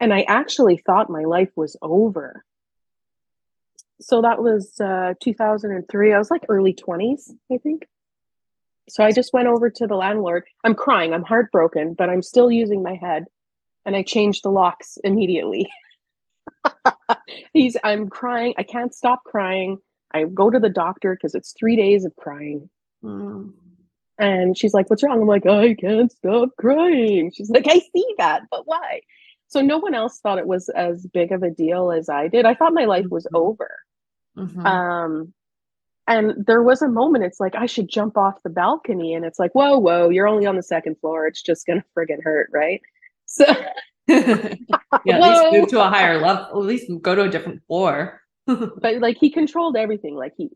and 0.00 0.12
i 0.12 0.22
actually 0.22 0.78
thought 0.78 1.10
my 1.10 1.24
life 1.24 1.50
was 1.56 1.76
over. 1.82 2.44
So 4.00 4.22
that 4.22 4.42
was 4.42 4.80
uh 4.80 5.14
2003 5.20 6.12
i 6.12 6.18
was 6.18 6.30
like 6.30 6.44
early 6.48 6.74
20s 6.74 7.30
i 7.52 7.58
think. 7.58 7.86
So 8.88 9.04
i 9.04 9.12
just 9.12 9.32
went 9.32 9.48
over 9.48 9.70
to 9.70 9.86
the 9.86 9.96
landlord. 9.96 10.44
I'm 10.62 10.74
crying. 10.74 11.14
I'm 11.14 11.24
heartbroken 11.24 11.94
but 11.94 12.10
i'm 12.10 12.22
still 12.22 12.50
using 12.50 12.82
my 12.82 12.94
head. 12.94 13.24
And 13.86 13.96
i 13.96 14.02
changed 14.02 14.44
the 14.44 14.50
locks 14.50 14.98
immediately. 15.04 15.70
He's 17.52 17.76
i'm 17.82 18.08
crying. 18.08 18.54
I 18.58 18.62
can't 18.64 18.94
stop 18.94 19.24
crying. 19.24 19.78
I 20.12 20.24
go 20.24 20.48
to 20.48 20.60
the 20.60 20.68
doctor 20.68 21.14
because 21.14 21.34
it's 21.34 21.54
three 21.58 21.74
days 21.74 22.04
of 22.04 22.14
crying. 22.14 22.70
Mm. 23.02 23.52
And 24.18 24.56
she's 24.56 24.74
like, 24.74 24.88
What's 24.90 25.02
wrong? 25.02 25.20
I'm 25.20 25.26
like, 25.26 25.46
I 25.46 25.74
can't 25.74 26.10
stop 26.12 26.50
crying. 26.58 27.32
She's 27.34 27.50
like, 27.50 27.66
I 27.68 27.78
see 27.78 28.14
that, 28.18 28.42
but 28.50 28.66
why? 28.66 29.00
So 29.48 29.60
no 29.60 29.78
one 29.78 29.94
else 29.94 30.18
thought 30.20 30.38
it 30.38 30.46
was 30.46 30.68
as 30.70 31.06
big 31.12 31.30
of 31.32 31.42
a 31.42 31.50
deal 31.50 31.92
as 31.92 32.08
I 32.08 32.28
did. 32.28 32.44
I 32.46 32.54
thought 32.54 32.74
my 32.74 32.84
life 32.86 33.06
was 33.10 33.26
Mhm. 33.32 33.38
over. 33.38 33.78
Mhm. 34.36 34.64
Um, 34.66 35.34
and 36.06 36.44
there 36.46 36.62
was 36.62 36.82
a 36.82 36.88
moment, 36.88 37.24
it's 37.24 37.40
like, 37.40 37.54
I 37.54 37.66
should 37.66 37.88
jump 37.88 38.16
off 38.16 38.42
the 38.42 38.50
balcony. 38.50 39.14
And 39.14 39.24
it's 39.24 39.38
like, 39.38 39.52
Whoa, 39.54 39.78
whoa, 39.78 40.08
you're 40.10 40.28
only 40.28 40.46
on 40.46 40.56
the 40.56 40.62
second 40.62 40.98
floor. 41.00 41.26
It's 41.26 41.42
just 41.42 41.66
going 41.66 41.80
to 41.80 41.86
friggin' 41.96 42.22
hurt, 42.22 42.48
right? 42.52 42.80
So, 43.26 43.44
yeah, 44.08 44.54
at 45.08 45.22
least 45.22 45.52
move 45.52 45.68
to 45.68 45.80
a 45.80 45.88
higher 45.88 46.20
level. 46.20 46.44
At 46.46 46.56
least 46.66 46.90
go 47.00 47.14
to 47.14 47.22
a 47.22 47.28
different 47.30 47.62
floor. 47.66 48.20
but 48.46 48.98
like, 49.00 49.16
he 49.18 49.30
controlled 49.30 49.76
everything. 49.76 50.14
Like, 50.14 50.34
he, 50.36 50.50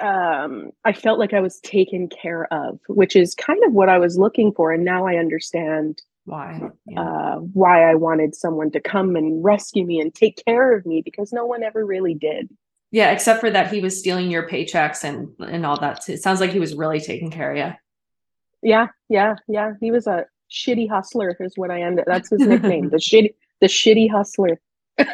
um, 0.00 0.70
I 0.84 0.92
felt 0.92 1.18
like 1.18 1.32
I 1.32 1.40
was 1.40 1.60
taken 1.60 2.08
care 2.08 2.52
of, 2.52 2.78
which 2.88 3.16
is 3.16 3.34
kind 3.34 3.62
of 3.64 3.72
what 3.72 3.88
I 3.88 3.98
was 3.98 4.18
looking 4.18 4.52
for. 4.52 4.72
And 4.72 4.84
now 4.84 5.06
I 5.06 5.16
understand 5.16 6.02
Why? 6.24 6.60
Yeah. 6.86 7.00
uh, 7.00 7.36
why 7.36 7.90
I 7.90 7.94
wanted 7.94 8.34
someone 8.34 8.70
to 8.72 8.80
come 8.80 9.16
and 9.16 9.42
rescue 9.44 9.84
me 9.86 10.00
and 10.00 10.14
take 10.14 10.42
care 10.44 10.76
of 10.76 10.84
me 10.86 11.02
because 11.02 11.32
no 11.32 11.46
one 11.46 11.62
ever 11.62 11.84
really 11.84 12.14
did. 12.14 12.48
yeah, 12.90 13.10
except 13.12 13.40
for 13.40 13.50
that 13.50 13.72
he 13.72 13.80
was 13.80 13.98
stealing 13.98 14.30
your 14.30 14.48
paychecks 14.48 15.02
and 15.04 15.28
and 15.40 15.66
all 15.66 15.78
that. 15.80 16.08
It 16.08 16.22
sounds 16.22 16.40
like 16.40 16.50
he 16.50 16.60
was 16.60 16.74
really 16.74 17.00
taking 17.00 17.30
care 17.30 17.50
of 17.52 17.56
you. 17.56 17.72
Yeah, 18.62 18.88
yeah, 19.08 19.36
yeah. 19.48 19.72
He 19.80 19.90
was 19.90 20.06
a 20.06 20.26
shitty 20.50 20.88
hustler, 20.88 21.36
is 21.40 21.52
what 21.56 21.70
I 21.70 21.82
ended. 21.82 22.04
That's 22.06 22.30
his 22.30 22.40
nickname, 22.40 22.90
the 22.94 22.96
shitty, 22.98 23.34
the 23.60 23.66
shitty 23.66 24.10
hustler. 24.10 24.60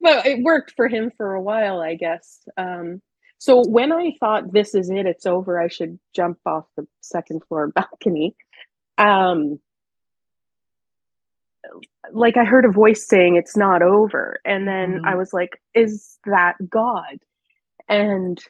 but 0.00 0.26
it 0.26 0.42
worked 0.42 0.72
for 0.76 0.88
him 0.88 1.10
for 1.16 1.34
a 1.34 1.42
while, 1.42 1.80
I 1.80 1.94
guess. 1.94 2.40
Um, 2.56 3.00
so 3.38 3.66
when 3.66 3.92
I 3.92 4.12
thought 4.18 4.52
this 4.52 4.74
is 4.74 4.88
it, 4.90 5.06
it's 5.06 5.26
over, 5.26 5.60
I 5.60 5.68
should 5.68 5.98
jump 6.14 6.38
off 6.46 6.64
the 6.76 6.86
second 7.00 7.42
floor 7.48 7.68
balcony. 7.74 8.34
Um, 8.98 9.60
like 12.12 12.36
I 12.36 12.44
heard 12.44 12.64
a 12.64 12.70
voice 12.70 13.06
saying 13.06 13.36
it's 13.36 13.56
not 13.56 13.82
over, 13.82 14.40
and 14.44 14.66
then 14.68 15.00
I 15.04 15.12
Mhm. 15.14 15.18
was 15.18 15.32
like, 15.32 15.60
"Is 15.74 16.18
that 16.24 16.54
God?" 16.68 17.18
And 17.88 18.40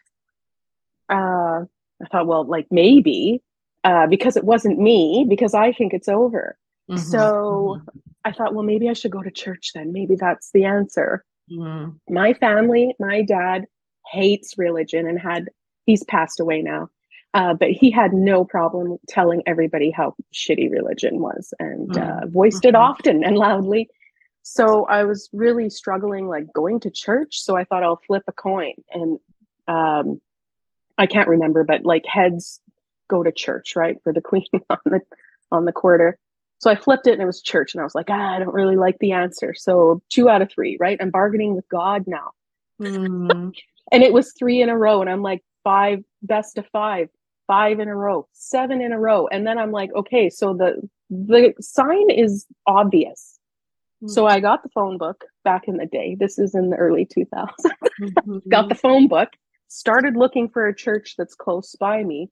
uh, 1.09 1.65
I 2.03 2.07
thought, 2.11 2.26
well, 2.26 2.45
like 2.45 2.67
maybe 2.71 3.43
uh, 3.85 4.07
because 4.09 4.37
it 4.37 4.45
wasn't 4.45 4.79
me, 4.79 5.25
because 5.29 5.55
I 5.55 5.73
think 5.73 5.95
it's 5.95 6.09
over. 6.09 6.59
Mhm, 6.91 6.99
So 6.99 7.81
I 8.25 8.33
thought, 8.33 8.55
well, 8.55 8.65
maybe 8.65 8.88
I 8.88 8.93
should 8.93 9.12
go 9.12 9.23
to 9.23 9.31
church 9.31 9.71
then. 9.75 9.93
Maybe 9.93 10.17
that's 10.17 10.50
the 10.53 10.65
answer. 10.65 11.25
Mhm, 11.50 11.99
My 12.09 12.35
family, 12.35 12.95
my 12.99 13.23
dad 13.23 13.67
hates 14.12 14.57
religion 14.59 15.07
and 15.07 15.19
had, 15.19 15.49
he's 15.85 16.05
passed 16.05 16.41
away 16.41 16.62
now, 16.62 16.88
uh, 17.35 17.55
but 17.55 17.71
he 17.71 17.91
had 17.91 18.12
no 18.12 18.45
problem 18.45 18.99
telling 19.09 19.43
everybody 19.47 19.91
how 19.91 20.15
shitty 20.35 20.71
religion 20.71 21.21
was 21.21 21.53
and 21.59 21.97
uh, 21.97 22.26
voiced 22.26 22.65
it 22.65 22.75
Mhm. 22.75 22.81
often 22.81 23.25
and 23.25 23.37
loudly. 23.37 23.88
So 24.43 24.85
I 24.87 25.05
was 25.05 25.29
really 25.33 25.69
struggling, 25.71 26.29
like 26.29 26.53
going 26.53 26.81
to 26.81 26.91
church. 26.91 27.41
So 27.41 27.57
I 27.57 27.65
thought 27.65 27.83
I'll 27.83 28.00
flip 28.07 28.23
a 28.29 28.33
coin. 28.33 28.75
And 28.93 29.19
um, 29.67 30.21
I 30.97 31.07
can't 31.07 31.29
remember, 31.29 31.65
but 31.65 31.85
like 31.85 32.05
heads 32.07 32.61
go 33.09 33.23
to 33.25 33.33
church, 33.33 33.75
right? 33.75 33.97
For 34.05 34.12
the 34.12 34.21
queen 34.31 34.47
on 34.71 34.79
the 34.85 35.00
on 35.50 35.65
the 35.65 35.73
quarter. 35.73 36.19
So 36.59 36.71
I 36.71 36.77
flipped 36.77 37.07
it 37.07 37.13
and 37.13 37.23
it 37.23 37.27
was 37.27 37.43
church. 37.43 37.75
And 37.75 37.81
I 37.81 37.85
was 37.85 37.95
like, 37.95 38.07
ah, 38.09 38.35
I 38.35 38.39
don't 38.39 38.55
really 38.55 38.77
like 38.77 38.99
the 38.99 39.13
answer. 39.13 39.55
So 39.55 40.03
two 40.11 40.29
out 40.29 40.43
of 40.43 40.51
three, 40.51 40.77
right? 40.81 40.99
I'm 41.01 41.11
bargaining 41.11 41.55
with 41.55 41.69
God 41.69 42.05
now. 42.07 42.33
mhm. 42.81 43.53
And 43.93 44.03
it 44.03 44.13
was 44.13 44.33
three 44.33 44.61
in 44.63 44.69
a 44.69 44.77
row. 44.77 45.01
And 45.01 45.09
I'm 45.09 45.23
like, 45.23 45.45
five, 45.63 46.03
best 46.23 46.59
of 46.59 46.67
five, 46.73 47.09
five 47.47 47.79
in 47.79 47.87
a 47.89 47.95
row, 47.95 48.27
seven 48.33 48.81
in 48.81 48.93
a 48.93 48.99
row. 48.99 49.29
And 49.29 49.47
then 49.47 49.59
I'm 49.59 49.71
like, 49.71 49.91
okay, 49.95 50.29
so 50.31 50.55
the 50.55 50.89
the 51.09 51.55
sign 51.61 52.11
is 52.11 52.47
obvious. 52.67 53.39
So 54.07 54.27
I 54.27 54.41
got 54.41 54.63
the 54.63 54.69
phone 54.71 54.99
book 54.99 55.25
back 55.45 55.69
in 55.69 55.77
the 55.77 55.87
day. 55.87 56.17
This 56.19 56.39
is 56.39 56.55
in 56.55 56.71
the 56.71 56.77
early 56.77 57.07
2000s. 57.07 57.49
Mhm. 58.01 58.49
got 58.51 58.69
the 58.69 58.75
phone 58.75 59.09
book, 59.09 59.31
started 59.69 60.17
looking 60.17 60.49
for 60.51 60.67
a 60.67 60.75
church 60.75 61.15
that's 61.17 61.35
close 61.35 61.75
by 61.81 62.05
me. 62.05 62.29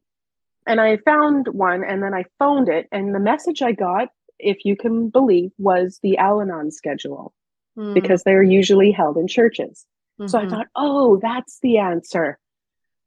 And 0.66 0.80
I 0.80 0.96
found 0.98 1.48
one 1.48 1.84
and 1.84 2.02
then 2.02 2.14
I 2.14 2.24
phoned 2.38 2.68
it. 2.68 2.88
And 2.90 3.14
the 3.14 3.20
message 3.20 3.60
I 3.62 3.72
got, 3.72 4.08
if 4.38 4.64
you 4.64 4.76
can 4.76 5.10
believe, 5.10 5.50
was 5.58 5.98
the 6.02 6.16
Al 6.18 6.40
Anon 6.40 6.70
schedule 6.70 7.34
Mhm. 7.76 7.94
because 7.94 8.22
they're 8.22 8.42
usually 8.42 8.90
held 8.90 9.16
in 9.16 9.26
churches. 9.28 9.86
So 10.26 10.38
I 10.38 10.46
Mhm. 10.46 10.50
thought, 10.50 10.68
oh, 10.76 11.16
that's 11.18 11.58
the 11.60 11.78
answer. 11.78 12.38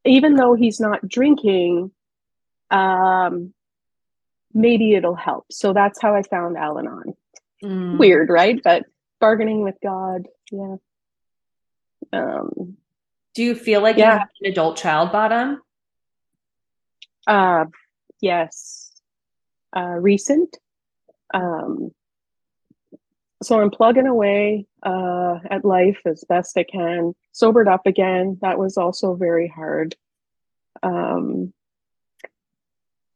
Even 0.06 0.36
though 0.36 0.54
he's 0.54 0.80
not 0.80 1.08
drinking, 1.08 1.92
um, 2.70 3.54
maybe 4.54 4.94
it'll 4.94 5.16
help. 5.16 5.46
So 5.52 5.74
that's 5.74 6.02
how 6.02 6.14
I 6.16 6.22
found 6.22 6.58
Al 6.58 6.78
Anon. 6.80 7.16
Mhm. 7.64 7.98
Weird, 7.98 8.30
right? 8.30 8.62
But 8.64 8.86
bargaining 9.20 9.62
with 9.64 9.78
God, 9.82 10.28
yeah. 10.52 10.76
Um, 12.14 12.78
Do 13.34 13.44
you 13.44 13.56
feel 13.56 13.82
like 13.82 13.98
you 13.98 14.04
have 14.04 14.30
an 14.42 14.52
adult 14.52 14.78
child 14.78 15.12
bottom? 15.12 15.62
Uh, 17.28 17.66
yes. 18.22 18.92
Uh, 19.76 19.98
recent. 20.00 20.58
Um, 21.34 21.92
so 23.44 23.60
I'm 23.62 23.70
plugging 23.70 24.08
away 24.08 24.66
uh, 24.82 25.36
at 25.52 25.64
life 25.66 26.00
as 26.06 26.24
best 26.28 26.58
I 26.58 26.64
can. 26.64 27.14
Sobered 27.34 27.68
up 27.68 27.86
again. 27.86 28.40
That 28.42 28.58
was 28.58 28.78
also 28.78 29.14
very 29.16 29.48
hard. 29.48 29.96
Um, 30.82 31.54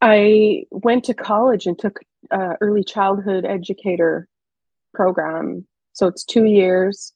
I 0.01 0.65
went 0.71 1.05
to 1.05 1.13
college 1.13 1.65
and 1.65 1.77
took 1.79 1.99
uh, 2.29 2.53
early 2.59 2.83
childhood 2.83 3.45
educator 3.45 4.27
program. 4.93 5.65
So 5.93 6.07
it's 6.07 6.23
two 6.23 6.45
years, 6.45 7.13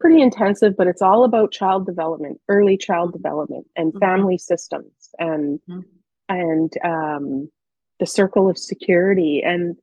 pretty 0.00 0.20
intensive, 0.20 0.76
but 0.76 0.86
it's 0.86 1.02
all 1.02 1.24
about 1.24 1.52
child 1.52 1.86
development, 1.86 2.40
early 2.48 2.76
child 2.76 3.12
development, 3.12 3.66
and 3.76 3.92
Mhm. 3.92 4.00
family 4.00 4.38
systems, 4.38 5.14
and 5.18 5.60
Mhm. 5.68 5.84
And 6.30 6.72
um, 6.82 7.50
the 7.98 8.06
circle 8.06 8.48
of 8.48 8.56
security. 8.56 9.42
And 9.44 9.76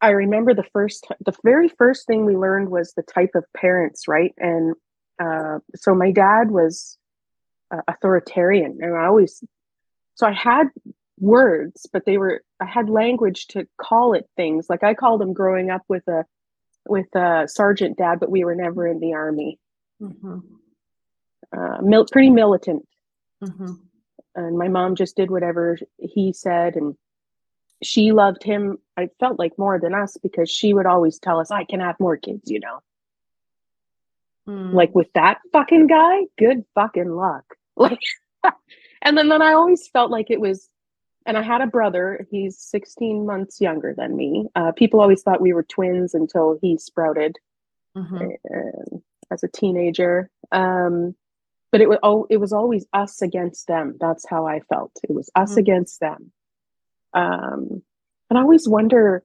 I 0.00 0.10
remember 0.10 0.54
the 0.54 0.66
first, 0.72 1.08
the 1.24 1.32
very 1.42 1.68
first 1.68 2.06
thing 2.06 2.24
we 2.24 2.36
learned 2.36 2.70
was 2.70 2.92
the 2.92 3.02
type 3.02 3.30
of 3.34 3.44
parents, 3.56 4.06
right? 4.06 4.34
And 4.36 4.74
uh, 5.20 5.58
so 5.74 5.94
my 5.94 6.12
dad 6.12 6.50
was 6.50 6.98
uh, 7.72 7.80
authoritarian, 7.88 8.78
and 8.80 8.94
I 8.94 9.06
always, 9.06 9.42
so 10.14 10.26
I 10.26 10.32
had 10.32 10.68
words, 11.18 11.86
but 11.92 12.04
they 12.04 12.18
were, 12.18 12.42
I 12.60 12.66
had 12.66 12.90
language 12.90 13.46
to 13.48 13.66
call 13.80 14.12
it 14.12 14.28
things. 14.36 14.66
Like 14.68 14.82
I 14.84 14.94
called 14.94 15.22
him 15.22 15.32
growing 15.32 15.70
up 15.70 15.82
with 15.88 16.06
a 16.08 16.24
with 16.88 17.14
a 17.14 17.46
sergeant 17.46 17.96
dad, 17.96 18.18
but 18.18 18.28
we 18.28 18.44
were 18.44 18.56
never 18.56 18.88
in 18.88 18.98
the 18.98 19.14
army. 19.14 19.58
Mhm. 20.00 20.42
Uh, 21.56 21.78
mil- 21.80 22.06
pretty 22.10 22.30
militant. 22.30 22.86
Mhm. 23.40 23.78
And 24.34 24.56
my 24.58 24.68
mom 24.68 24.94
just 24.94 25.16
did 25.16 25.30
whatever 25.30 25.78
he 25.98 26.32
said 26.32 26.76
and 26.76 26.96
she 27.82 28.12
loved 28.12 28.42
him 28.42 28.78
i 28.96 29.08
felt 29.20 29.38
like 29.38 29.58
more 29.58 29.78
than 29.80 29.94
us 29.94 30.16
because 30.22 30.50
she 30.50 30.72
would 30.72 30.86
always 30.86 31.18
tell 31.18 31.40
us 31.40 31.50
i 31.50 31.64
can 31.64 31.80
have 31.80 31.98
more 32.00 32.16
kids 32.16 32.50
you 32.50 32.60
know 32.60 32.80
Mm. 34.48 34.74
like 34.74 34.92
with 34.92 35.06
that 35.14 35.38
fucking 35.52 35.86
guy 35.86 36.22
good 36.36 36.64
fucking 36.74 37.10
luck 37.14 37.44
like 37.76 38.00
and 39.02 39.16
then, 39.16 39.28
then 39.28 39.40
I 39.40 39.52
always 39.52 39.86
felt 39.88 40.10
like 40.10 40.30
it 40.30 40.40
was, 40.40 40.68
and 41.26 41.36
I 41.36 41.42
had 41.42 41.60
a 41.60 41.66
brother. 41.66 42.26
He's 42.30 42.58
16 42.58 43.24
months 43.24 43.60
younger 43.60 43.94
than 43.96 44.16
me. 44.16 44.48
Uh, 44.56 44.72
people 44.72 45.00
always 45.00 45.22
thought 45.22 45.40
we 45.40 45.52
were 45.52 45.62
twins 45.64 46.12
until 46.14 46.58
he 46.60 46.76
sprouted 46.78 47.36
Mhm. 47.96 48.36
uh, 48.52 48.96
as 49.30 49.42
a 49.44 49.48
teenager. 49.48 50.28
Um, 50.50 51.14
but 51.72 51.80
it 51.80 51.88
was 51.88 51.98
oh, 52.02 52.26
it 52.30 52.36
was 52.36 52.52
always 52.52 52.86
us 52.92 53.20
against 53.22 53.66
them. 53.66 53.96
That's 53.98 54.28
how 54.28 54.46
I 54.46 54.60
felt. 54.60 54.92
It 55.02 55.12
was 55.12 55.28
us 55.34 55.54
Mhm. 55.54 55.58
against 55.58 55.98
them. 56.00 56.30
Um, 57.14 57.82
and 58.30 58.38
I 58.38 58.42
always 58.42 58.68
wonder 58.68 59.24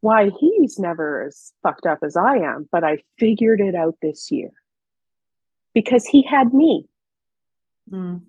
why 0.00 0.30
he's 0.30 0.78
never 0.78 1.22
as 1.22 1.52
fucked 1.62 1.84
up 1.86 1.98
as 2.02 2.16
I 2.16 2.36
am. 2.36 2.68
But 2.70 2.84
I 2.84 3.02
figured 3.18 3.60
it 3.60 3.74
out 3.74 3.96
this 4.00 4.30
year 4.30 4.50
because 5.74 6.06
he 6.06 6.22
had 6.22 6.54
me 6.54 6.88
Mm. 7.90 8.22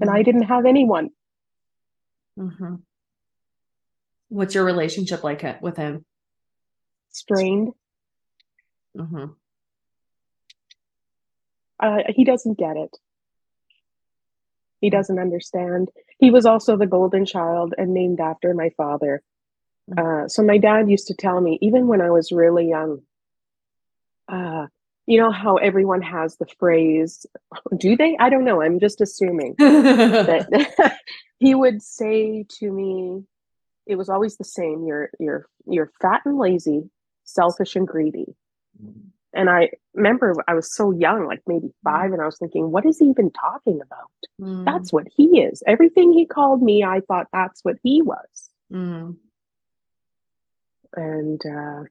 and 0.00 0.10
I 0.10 0.22
didn't 0.24 0.42
have 0.44 0.66
anyone. 0.66 1.10
Mhm. 2.36 2.82
What's 4.28 4.54
your 4.56 4.64
relationship 4.64 5.22
like 5.22 5.42
with 5.62 5.76
him? 5.76 6.04
Strained. 7.10 7.74
hmm 8.96 9.26
uh, 11.80 11.98
he 12.08 12.24
doesn't 12.24 12.58
get 12.58 12.76
it. 12.76 12.96
He 14.80 14.90
doesn't 14.90 15.18
understand. 15.18 15.90
He 16.18 16.30
was 16.30 16.46
also 16.46 16.76
the 16.76 16.86
golden 16.86 17.24
child 17.24 17.74
and 17.76 17.94
named 17.94 18.20
after 18.20 18.54
my 18.54 18.70
father. 18.76 19.22
Uh, 19.96 20.28
so 20.28 20.42
my 20.42 20.58
dad 20.58 20.90
used 20.90 21.06
to 21.08 21.14
tell 21.14 21.40
me, 21.40 21.58
even 21.62 21.86
when 21.86 22.00
I 22.00 22.10
was 22.10 22.32
really 22.32 22.68
young, 22.68 23.02
uh, 24.28 24.66
you 25.06 25.20
know 25.20 25.30
how 25.30 25.56
everyone 25.56 26.02
has 26.02 26.36
the 26.36 26.46
phrase, 26.58 27.26
do 27.76 27.96
they? 27.96 28.16
I 28.18 28.28
don't 28.28 28.44
know. 28.44 28.60
I'm 28.60 28.80
just 28.80 29.00
assuming 29.00 29.54
that 29.58 30.98
he 31.38 31.54
would 31.54 31.80
say 31.80 32.44
to 32.58 32.70
me, 32.70 33.22
it 33.86 33.94
was 33.94 34.08
always 34.08 34.36
the 34.36 34.44
same. 34.44 34.84
You're 34.84 35.10
you're 35.20 35.46
you're 35.64 35.92
fat 36.02 36.22
and 36.24 36.38
lazy, 36.38 36.90
selfish 37.24 37.76
and 37.76 37.86
greedy. 37.86 38.34
And 39.36 39.50
I 39.50 39.68
remember 39.92 40.34
I 40.48 40.54
was 40.54 40.74
so 40.74 40.92
young, 40.92 41.26
like 41.26 41.42
maybe 41.46 41.70
five, 41.84 42.12
and 42.12 42.22
I 42.22 42.24
was 42.24 42.38
thinking, 42.38 42.70
what 42.70 42.86
is 42.86 42.98
he 42.98 43.04
even 43.04 43.30
talking 43.30 43.80
about? 43.82 44.10
Mm. 44.40 44.64
That's 44.64 44.94
what 44.94 45.06
he 45.14 45.40
is. 45.42 45.62
Everything 45.66 46.10
he 46.10 46.24
called 46.24 46.62
me, 46.62 46.82
I 46.82 47.00
thought 47.00 47.26
that's 47.34 47.62
what 47.62 47.76
he 47.82 48.00
was. 48.00 48.50
Mm. 48.72 49.16
And 50.94 51.42
uh, 51.44 51.82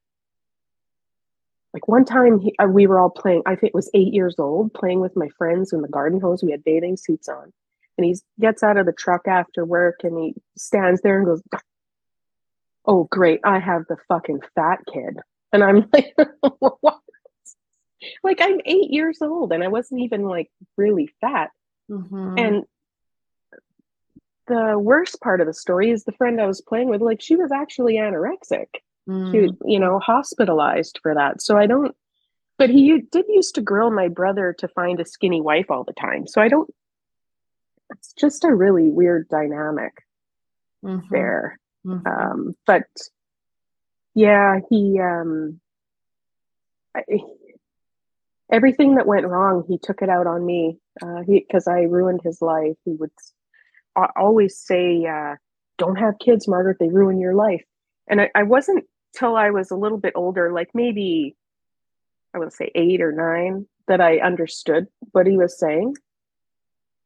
like 1.71 1.87
one 1.87 2.03
time, 2.03 2.39
he, 2.39 2.55
uh, 2.57 2.65
we 2.65 2.87
were 2.87 2.99
all 2.99 3.11
playing. 3.11 3.43
I 3.45 3.51
think 3.51 3.69
it 3.69 3.75
was 3.75 3.91
eight 3.93 4.11
years 4.11 4.35
old, 4.39 4.73
playing 4.73 5.01
with 5.01 5.15
my 5.15 5.29
friends 5.37 5.71
in 5.71 5.83
the 5.83 5.87
garden 5.87 6.19
hose. 6.19 6.43
We 6.43 6.49
had 6.49 6.63
bathing 6.63 6.97
suits 6.97 7.29
on, 7.29 7.53
and 7.99 8.05
he 8.05 8.15
gets 8.39 8.63
out 8.63 8.77
of 8.77 8.87
the 8.87 8.93
truck 8.93 9.27
after 9.27 9.65
work, 9.65 9.99
and 10.03 10.17
he 10.17 10.33
stands 10.57 11.01
there 11.01 11.19
and 11.19 11.27
goes, 11.27 11.43
"Oh, 12.85 13.03
great! 13.11 13.41
I 13.43 13.59
have 13.59 13.83
the 13.87 13.97
fucking 14.07 14.39
fat 14.55 14.79
kid." 14.91 15.19
And 15.53 15.63
I'm 15.63 15.87
like, 15.93 16.15
"What?" 16.59 17.01
Like 18.23 18.39
I'm 18.41 18.59
eight 18.65 18.91
years 18.91 19.21
old, 19.21 19.51
and 19.51 19.63
I 19.63 19.67
wasn't 19.67 20.01
even 20.01 20.23
like 20.23 20.49
really 20.77 21.07
fat. 21.21 21.51
Mhm. 21.89 22.39
And 22.39 22.63
the 24.47 24.77
worst 24.77 25.19
part 25.21 25.41
of 25.41 25.47
the 25.47 25.53
story 25.53 25.89
is 25.89 26.03
the 26.03 26.11
friend 26.11 26.39
I 26.39 26.45
was 26.45 26.61
playing 26.61 26.89
with, 26.89 27.01
like 27.01 27.21
she 27.21 27.35
was 27.35 27.51
actually 27.51 27.95
anorexic. 27.95 28.67
She, 29.07 29.11
Mm. 29.11 29.41
was, 29.41 29.51
you 29.65 29.79
know, 29.79 29.99
hospitalized 29.99 30.99
for 31.03 31.13
that. 31.13 31.41
So 31.41 31.57
I 31.57 31.67
don't. 31.67 31.95
But 32.57 32.69
he 32.69 33.01
did 33.01 33.25
used 33.27 33.55
to 33.55 33.61
grill 33.61 33.91
my 33.91 34.07
brother 34.07 34.53
to 34.59 34.67
find 34.69 34.99
a 34.99 35.05
skinny 35.05 35.41
wife 35.41 35.69
all 35.69 35.83
the 35.83 35.93
time. 35.93 36.25
So 36.25 36.41
I 36.41 36.47
don't. 36.47 36.73
It's 37.91 38.13
just 38.13 38.43
a 38.45 38.53
really 38.53 38.89
weird 38.89 39.27
dynamic 39.29 39.93
Mhm. 40.83 41.09
there. 41.09 41.59
Mhm. 41.85 42.07
Um, 42.07 42.55
but 42.65 42.85
yeah, 44.15 44.59
he. 44.69 44.99
Um, 44.99 45.59
I, 46.95 47.03
everything 48.51 48.95
that 48.95 49.07
went 49.07 49.27
wrong, 49.27 49.63
he 49.67 49.77
took 49.77 50.01
it 50.01 50.09
out 50.09 50.27
on 50.27 50.45
me. 50.45 50.77
Uh, 51.01 51.21
he 51.25 51.39
because 51.39 51.67
I 51.67 51.81
ruined 51.81 52.21
his 52.23 52.41
life. 52.41 52.75
He 52.85 52.95
would 52.95 53.11
always 54.15 54.57
say, 54.57 55.05
uh, 55.05 55.35
"Don't 55.77 55.97
have 55.97 56.19
kids, 56.19 56.47
Margaret. 56.47 56.77
They 56.79 56.89
ruin 56.89 57.19
your 57.19 57.35
life." 57.35 57.63
And 58.07 58.21
I, 58.21 58.29
I 58.35 58.43
wasn't 58.43 58.85
till 59.17 59.35
I 59.35 59.49
was 59.49 59.71
a 59.71 59.75
little 59.75 59.97
bit 59.97 60.13
older, 60.15 60.51
like 60.51 60.69
maybe 60.73 61.35
I 62.33 62.39
would 62.39 62.53
say 62.53 62.71
eight 62.75 63.01
or 63.01 63.11
nine, 63.11 63.67
that 63.87 64.01
I 64.01 64.19
understood 64.19 64.87
what 65.11 65.27
he 65.27 65.37
was 65.37 65.57
saying. 65.57 65.95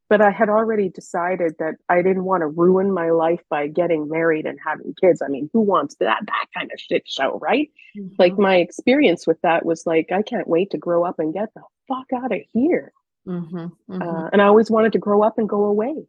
But 0.09 0.21
I 0.21 0.31
had 0.31 0.49
already 0.49 0.89
decided 0.89 1.55
that 1.59 1.75
I 1.87 2.01
didn't 2.01 2.23
want 2.23 2.41
to 2.41 2.47
ruin 2.47 2.91
my 2.91 3.11
life 3.11 3.41
by 3.49 3.67
getting 3.67 4.09
married 4.09 4.47
and 4.47 4.57
having 4.65 4.95
kids. 4.99 5.21
I 5.21 5.27
mean, 5.27 5.49
who 5.53 5.61
wants 5.61 5.95
that 5.99 6.21
that 6.25 6.45
kind 6.57 6.71
of 6.73 6.79
shit 6.79 7.07
show, 7.07 7.37
right? 7.39 7.69
Like 8.17 8.33
Mhm. 8.33 8.39
my 8.39 8.55
experience 8.57 9.27
with 9.27 9.39
that 9.41 9.65
was 9.65 9.85
like, 9.85 10.11
I 10.11 10.23
can't 10.23 10.47
wait 10.47 10.71
to 10.71 10.77
grow 10.79 11.05
up 11.05 11.19
and 11.19 11.31
get 11.33 11.53
the 11.53 11.61
fuck 11.87 12.07
out 12.13 12.31
of 12.31 12.41
here. 12.51 12.91
Mhm. 13.27 13.71
Mhm. 13.87 14.01
Uh, 14.01 14.29
and 14.33 14.41
I 14.41 14.45
always 14.47 14.71
wanted 14.71 14.93
to 14.93 14.99
grow 14.99 15.21
up 15.21 15.37
and 15.37 15.47
go 15.47 15.65
away. 15.65 16.07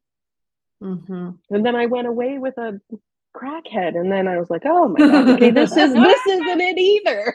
Mhm. 0.82 1.38
And 1.50 1.66
then 1.66 1.76
I 1.76 1.84
went 1.86 2.06
away 2.08 2.38
with 2.38 2.56
a 2.56 2.80
crackhead, 3.36 3.96
and 3.96 4.10
then 4.10 4.26
I 4.26 4.38
was 4.38 4.48
like, 4.48 4.62
oh 4.64 4.88
my 4.88 4.98
god, 4.98 5.28
okay, 5.28 5.50
this 5.50 5.76
is 5.76 5.92
this 5.94 6.26
isn't 6.26 6.60
it 6.60 6.78
either. 6.78 7.34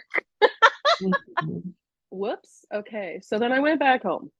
Mhm. 1.00 1.74
Whoops. 2.10 2.66
Okay. 2.74 3.20
So 3.22 3.38
then 3.38 3.52
I 3.52 3.60
went 3.60 3.80
back 3.80 4.02
home. 4.04 4.32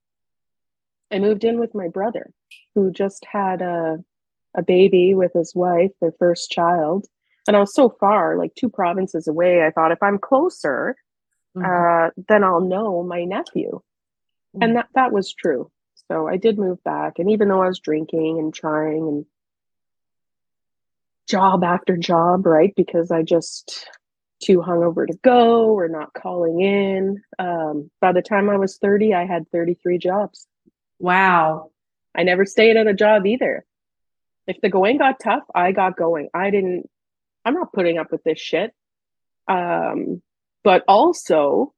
I 1.12 1.20
moved 1.20 1.44
in 1.44 1.60
with 1.60 1.76
my 1.76 1.88
brother, 1.88 2.32
who 2.74 2.92
just 2.92 3.26
had 3.26 3.62
a 3.62 3.98
a 4.58 4.64
baby 4.64 5.14
with 5.14 5.34
his 5.34 5.54
wife, 5.54 5.92
their 6.00 6.14
first 6.18 6.50
child. 6.50 7.06
And 7.46 7.58
I 7.58 7.60
was 7.60 7.74
so 7.74 7.90
far, 7.90 8.38
like 8.38 8.56
two 8.56 8.70
provinces 8.70 9.28
away. 9.28 9.62
I 9.66 9.72
thought 9.72 9.92
if 9.92 10.02
I'm 10.02 10.18
closer, 10.18 10.96
Mhm. 11.58 12.08
uh, 12.08 12.12
then 12.30 12.44
I'll 12.44 12.62
know 12.62 13.04
my 13.04 13.26
nephew. 13.26 13.82
And 14.62 14.78
that 14.78 14.88
that 14.96 15.12
was 15.12 15.34
true. 15.34 15.70
So 16.08 16.28
I 16.28 16.38
did 16.38 16.58
move 16.58 16.82
back. 16.86 17.20
And 17.20 17.30
even 17.30 17.50
though 17.50 17.62
I 17.62 17.68
was 17.68 17.80
drinking 17.80 18.40
and 18.40 18.54
trying 18.54 19.08
and 19.10 19.26
job 21.28 21.64
after 21.64 21.98
job, 21.98 22.46
right? 22.46 22.74
Because 22.76 23.12
I 23.12 23.24
just 23.24 23.90
too 24.42 24.60
hungover 24.60 25.08
to 25.08 25.18
go 25.24 25.74
or 25.74 25.88
not 25.88 26.14
calling 26.14 26.62
in. 26.62 27.22
Um, 27.40 27.90
by 28.00 28.12
the 28.14 28.22
time 28.22 28.50
I 28.50 28.58
was 28.58 28.78
30, 28.78 29.14
I 29.14 29.26
had 29.26 29.50
33 29.52 29.98
jobs. 29.98 30.48
Wow. 31.00 31.72
I 32.16 32.24
never 32.24 32.46
stayed 32.46 32.78
at 32.78 32.88
a 32.88 32.94
job 32.94 33.26
either. 33.26 33.66
If 34.48 34.62
the 34.62 34.70
going 34.70 34.98
got 34.98 35.20
tough, 35.20 35.44
I 35.54 35.72
got 35.72 35.98
going. 35.98 36.30
I 36.34 36.50
didn't, 36.50 36.90
I'm 37.44 37.54
not 37.56 37.74
putting 37.74 37.98
up 37.98 38.12
with 38.12 38.24
this 38.24 38.40
shit. 38.40 38.74
Um, 39.48 40.22
but 40.64 40.84
also, 40.88 41.74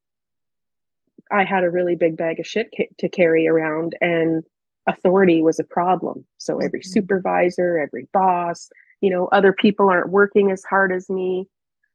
I 1.31 1.43
had 1.43 1.63
a 1.63 1.69
really 1.69 1.95
big 1.95 2.15
bag 2.17 2.39
of 2.39 2.47
shit 2.47 2.69
ca- 2.75 2.89
to 2.99 3.09
carry 3.09 3.47
around, 3.47 3.97
and 3.99 4.43
authority 4.87 5.41
was 5.41 5.59
a 5.59 5.63
problem. 5.65 6.25
So 6.37 6.59
every 6.59 6.79
Mhm. 6.79 6.85
supervisor, 6.85 7.77
every 7.77 8.07
boss, 8.13 8.69
you 9.01 9.09
know, 9.09 9.27
other 9.27 9.51
people 9.51 9.89
aren't 9.89 10.09
working 10.09 10.51
as 10.51 10.63
hard 10.63 10.93
as 10.93 11.09
me. 11.09 11.47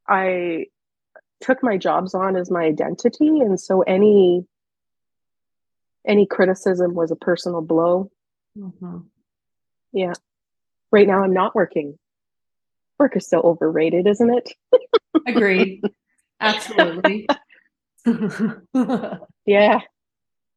I 0.06 0.66
took 1.40 1.62
my 1.62 1.78
jobs 1.78 2.14
on 2.14 2.36
as 2.36 2.50
my 2.50 2.64
identity, 2.64 3.40
and 3.40 3.58
so 3.58 3.82
any 3.82 4.46
any 6.06 6.26
criticism 6.26 6.94
was 6.94 7.10
a 7.10 7.16
personal 7.16 7.60
blow. 7.62 8.10
Mhm. 8.56 9.06
Yeah. 9.92 10.12
Right 10.90 11.06
now, 11.06 11.22
I'm 11.22 11.32
not 11.32 11.54
working. 11.54 11.98
Work 12.98 13.16
is 13.16 13.28
so 13.28 13.40
overrated, 13.40 14.06
isn't 14.06 14.30
it? 14.34 14.52
Agreed. 15.26 15.82
Absolutely. 16.40 17.28
Yeah. 19.46 19.80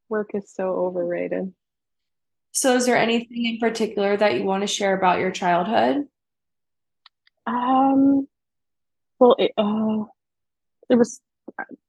Work 0.09 0.31
is 0.33 0.51
so 0.51 0.69
overrated. 0.69 1.53
so, 2.51 2.75
is 2.75 2.85
there 2.85 2.97
anything 2.97 3.45
in 3.45 3.59
particular 3.59 4.15
that 4.17 4.35
you 4.35 4.43
want 4.43 4.61
to 4.61 4.67
share 4.67 4.95
about 4.97 5.19
your 5.19 5.31
childhood? 5.31 6.07
Um, 7.47 8.27
well, 9.19 9.35
it, 9.37 9.51
uh, 9.57 10.05
it 10.89 10.95
was 10.95 11.19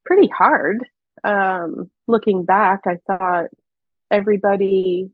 pretty 0.04 0.28
hard. 0.28 0.86
Um, 1.24 1.90
looking 2.06 2.44
back, 2.44 2.82
I 2.86 2.98
thought 3.06 3.46
everybody 4.10 5.10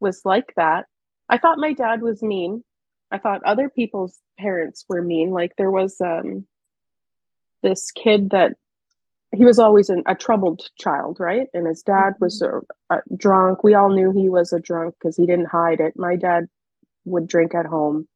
was 0.00 0.22
like 0.24 0.52
that. 0.56 0.86
I 1.28 1.38
thought 1.38 1.58
my 1.58 1.72
dad 1.72 2.02
was 2.02 2.22
mean. 2.22 2.64
I 3.10 3.18
thought 3.18 3.44
other 3.44 3.68
people's 3.68 4.18
parents 4.38 4.84
were 4.88 5.02
mean. 5.02 5.30
Like 5.30 5.54
there 5.56 5.70
was 5.70 6.00
um 6.00 6.46
this 7.62 7.90
kid 7.92 8.30
that 8.30 8.56
he 9.34 9.44
was 9.44 9.58
always 9.58 9.88
an, 9.88 10.02
a 10.06 10.14
troubled 10.14 10.68
child, 10.78 11.18
right? 11.18 11.46
And 11.54 11.66
his 11.66 11.82
dad 11.82 12.14
was 12.20 12.42
a, 12.42 12.60
a 12.90 13.00
drunk. 13.16 13.64
We 13.64 13.74
all 13.74 13.88
knew 13.88 14.12
he 14.12 14.28
was 14.28 14.52
a 14.52 14.60
drunk 14.60 14.94
because 14.98 15.16
he 15.16 15.26
didn't 15.26 15.46
hide 15.46 15.80
it. 15.80 15.94
My 15.96 16.16
dad 16.16 16.48
would 17.06 17.28
drink 17.28 17.54
at 17.54 17.64
home. 17.64 18.06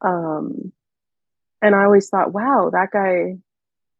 Um, 0.00 0.72
and 1.60 1.74
I 1.74 1.84
always 1.84 2.08
thought, 2.08 2.32
wow, 2.32 2.70
that 2.72 2.90
guy, 2.90 3.36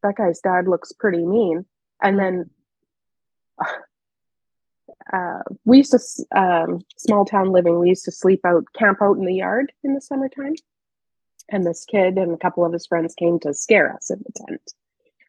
that 0.03 0.17
guy's 0.17 0.41
dad 0.41 0.67
looks 0.67 0.93
pretty 0.93 1.25
mean. 1.25 1.67
And 2.03 2.19
then 2.19 2.51
uh, 5.13 5.43
we 5.65 5.79
used 5.79 5.93
to 5.93 6.39
um, 6.39 6.81
small 6.97 7.25
town 7.25 7.53
living. 7.53 7.79
We 7.79 7.89
used 7.89 8.05
to 8.05 8.13
sleep 8.13 8.41
out, 8.45 8.65
camp 8.77 8.99
out 9.03 9.17
in 9.17 9.25
the 9.25 9.35
yard 9.35 9.73
in 9.83 9.95
the 9.95 10.01
summertime. 10.01 10.55
And 11.49 11.67
this 11.67 11.85
kid 11.85 12.17
and 12.17 12.33
a 12.33 12.39
couple 12.39 12.65
of 12.65 12.73
his 12.73 12.87
friends 12.87 13.15
came 13.15 13.39
to 13.41 13.53
scare 13.53 13.93
us 13.95 14.11
in 14.11 14.23
the 14.25 14.33
tent. 14.33 14.73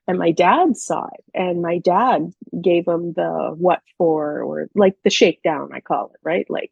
And 0.08 0.20
my 0.20 0.32
dad 0.32 0.78
saw 0.78 1.08
it, 1.08 1.24
and 1.34 1.64
my 1.64 1.80
dad 1.80 2.32
gave 2.62 2.88
him 2.88 3.14
the 3.14 3.56
what 3.58 3.82
for, 3.98 4.44
or 4.44 4.70
like 4.76 4.96
the 5.04 5.10
shakedown, 5.10 5.72
I 5.74 5.80
call 5.80 6.12
it, 6.14 6.20
right? 6.24 6.46
Like 6.48 6.72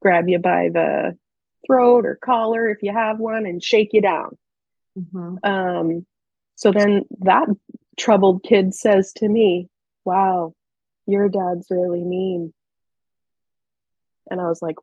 grab 0.00 0.28
you 0.28 0.38
by 0.38 0.70
the 0.72 1.18
throat 1.66 2.06
or 2.06 2.14
collar 2.14 2.68
if 2.68 2.82
you 2.82 2.92
have 2.92 3.18
one 3.18 3.44
and 3.44 3.62
shake 3.62 3.92
you 3.92 4.00
down. 4.00 4.38
Mhm. 4.96 5.44
Um, 5.44 6.06
so 6.54 6.70
then 6.70 7.04
that 7.20 7.48
troubled 7.96 8.44
kid 8.44 8.72
says 8.72 9.12
to 9.14 9.28
me, 9.28 9.68
Wow, 10.06 10.54
your 11.06 11.28
dad's 11.28 11.66
really 11.68 12.04
mean. 12.04 12.54
And 14.30 14.40
I 14.40 14.48
was 14.48 14.62
like, 14.62 14.76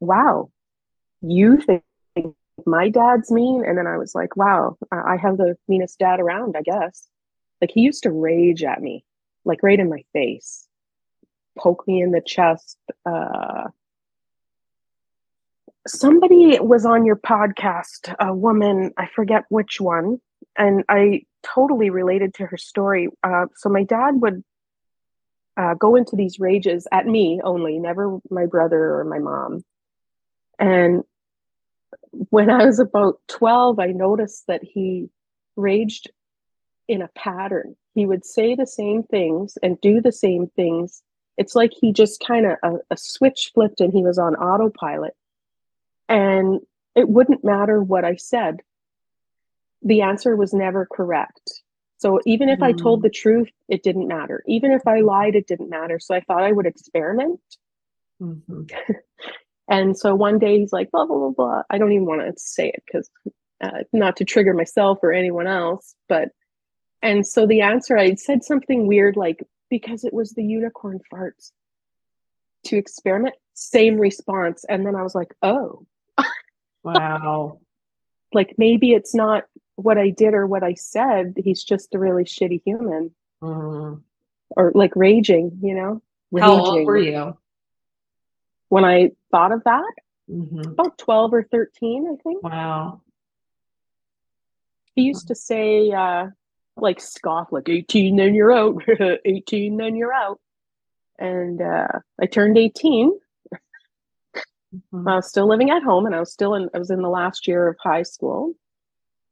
Wow, 0.00 0.50
you 1.20 1.60
think 1.60 1.84
my 2.66 2.88
dad's 2.88 3.30
mean? 3.30 3.62
And 3.64 3.76
then 3.76 3.86
I 3.86 3.98
was 3.98 4.14
like, 4.14 4.36
Wow, 4.36 4.78
I 4.90 5.16
have 5.18 5.36
the 5.36 5.56
meanest 5.68 5.98
dad 5.98 6.18
around, 6.18 6.56
I 6.56 6.62
guess. 6.62 7.06
Like 7.60 7.70
he 7.72 7.82
used 7.82 8.04
to 8.04 8.10
rage 8.10 8.64
at 8.64 8.80
me, 8.80 9.04
like 9.44 9.62
right 9.62 9.78
in 9.78 9.90
my 9.90 10.02
face, 10.14 10.66
poke 11.58 11.86
me 11.86 12.00
in 12.00 12.10
the 12.10 12.22
chest. 12.22 12.78
Uh, 13.04 13.68
somebody 15.86 16.58
was 16.58 16.86
on 16.86 17.04
your 17.04 17.16
podcast, 17.16 18.14
a 18.18 18.34
woman, 18.34 18.92
I 18.96 19.08
forget 19.14 19.44
which 19.50 19.78
one, 19.78 20.20
and 20.56 20.84
I 20.88 21.24
totally 21.42 21.90
related 21.90 22.34
to 22.34 22.46
her 22.46 22.56
story. 22.56 23.08
Uh, 23.22 23.46
so 23.56 23.68
my 23.68 23.84
dad 23.84 24.20
would 24.22 24.42
uh, 25.60 25.74
go 25.74 25.94
into 25.94 26.16
these 26.16 26.40
rages 26.40 26.88
at 26.90 27.06
me 27.06 27.38
only, 27.44 27.78
never 27.78 28.18
my 28.30 28.46
brother 28.46 28.94
or 28.94 29.04
my 29.04 29.18
mom. 29.18 29.62
And 30.58 31.04
when 32.30 32.48
I 32.48 32.64
was 32.64 32.78
about 32.78 33.20
12, 33.28 33.78
I 33.78 33.88
noticed 33.88 34.46
that 34.46 34.62
he 34.64 35.10
raged 35.56 36.10
in 36.88 37.02
a 37.02 37.08
pattern. 37.08 37.76
He 37.94 38.06
would 38.06 38.24
say 38.24 38.54
the 38.54 38.66
same 38.66 39.02
things 39.02 39.58
and 39.62 39.78
do 39.82 40.00
the 40.00 40.12
same 40.12 40.46
things. 40.56 41.02
It's 41.36 41.54
like 41.54 41.72
he 41.78 41.92
just 41.92 42.24
kind 42.26 42.46
of 42.46 42.56
a, 42.62 42.76
a 42.92 42.96
switch 42.96 43.50
flipped 43.52 43.82
and 43.82 43.92
he 43.92 44.02
was 44.02 44.18
on 44.18 44.36
autopilot. 44.36 45.14
And 46.08 46.60
it 46.94 47.08
wouldn't 47.08 47.44
matter 47.44 47.82
what 47.82 48.06
I 48.06 48.16
said. 48.16 48.60
The 49.82 50.02
answer 50.02 50.34
was 50.36 50.54
never 50.54 50.86
correct. 50.90 51.49
So 52.00 52.18
even 52.24 52.48
if 52.48 52.62
I 52.62 52.72
told 52.72 53.00
Mm. 53.00 53.02
the 53.02 53.10
truth, 53.10 53.50
it 53.68 53.82
didn't 53.82 54.08
matter. 54.08 54.42
Even 54.46 54.72
if 54.72 54.86
I 54.86 55.00
lied, 55.00 55.34
it 55.36 55.46
didn't 55.46 55.68
matter. 55.68 55.98
So 56.00 56.14
I 56.14 56.20
thought 56.20 56.42
I 56.42 56.50
would 56.50 56.66
experiment. 56.66 57.40
Mhm. 58.20 58.70
And 59.68 59.96
so 59.96 60.16
one 60.16 60.40
day 60.40 60.58
he's 60.58 60.72
like, 60.72 60.90
blah, 60.90 61.06
blah, 61.06 61.16
blah, 61.16 61.30
blah. 61.30 61.62
I 61.70 61.78
don't 61.78 61.92
even 61.92 62.04
want 62.06 62.22
to 62.22 62.32
say 62.40 62.70
it 62.70 62.82
because 62.84 63.08
uh, 63.60 63.84
not 63.92 64.16
to 64.16 64.24
trigger 64.24 64.52
myself 64.52 64.98
or 65.00 65.12
anyone 65.12 65.46
else. 65.46 65.94
But, 66.08 66.30
and 67.02 67.24
so 67.24 67.46
the 67.46 67.60
answer, 67.60 67.96
I 67.96 68.14
said 68.16 68.42
something 68.42 68.88
weird 68.88 69.16
like, 69.16 69.46
because 69.68 70.02
it 70.02 70.12
was 70.12 70.32
the 70.32 70.42
unicorn 70.42 70.98
farts 71.12 71.52
to 72.64 72.76
experiment, 72.78 73.36
same 73.54 73.96
response. 73.96 74.64
And 74.68 74.84
then 74.84 74.96
I 74.96 75.02
was 75.04 75.14
like, 75.14 75.32
oh, 75.42 75.86
Wow. 76.82 77.60
like 78.32 78.54
maybe 78.58 78.92
it's 78.92 79.14
not 79.14 79.44
what 79.82 79.98
I 79.98 80.10
did 80.10 80.34
or 80.34 80.46
what 80.46 80.62
I 80.62 80.74
said. 80.74 81.34
He's 81.36 81.62
just 81.64 81.94
a 81.94 81.98
really 81.98 82.24
shitty 82.24 82.62
human 82.64 83.14
Mhm. 83.42 84.02
or 84.56 84.72
like 84.74 84.94
raging, 84.96 85.58
you 85.62 85.74
know? 85.74 86.02
How 86.38 86.52
old 86.64 86.86
were 86.86 86.98
you? 86.98 87.36
When 88.68 88.84
I 88.84 89.12
thought 89.30 89.52
of 89.52 89.64
that, 89.64 89.92
Mhm. 90.28 90.72
about 90.72 90.96
12 90.98 91.34
or 91.34 91.42
13, 91.42 92.06
I 92.08 92.16
think. 92.22 92.42
Wow. 92.42 93.00
He 94.94 95.02
used 95.02 95.28
to 95.28 95.34
say, 95.34 95.90
uh, 95.90 96.28
like 96.76 97.00
scoff, 97.00 97.50
like 97.52 97.68
18, 97.68 98.16
then 98.16 98.34
you're 98.34 98.52
out. 98.52 98.76
18, 99.24 99.76
then 99.76 99.96
you're 99.96 100.12
out. 100.12 100.40
And 101.18 101.60
uh, 101.60 101.88
I 102.20 102.26
turned 102.26 102.56
18. 102.58 103.18
Mhm. 104.92 105.10
I 105.10 105.16
was 105.16 105.28
still 105.28 105.48
living 105.48 105.70
at 105.70 105.82
home 105.82 106.06
and 106.06 106.14
I 106.14 106.20
was 106.20 106.32
still 106.32 106.54
in, 106.54 106.70
I 106.72 106.78
was 106.78 106.90
in 106.90 107.02
the 107.02 107.08
last 107.10 107.48
year 107.48 107.66
of 107.66 107.76
high 107.82 108.04
school. 108.04 108.54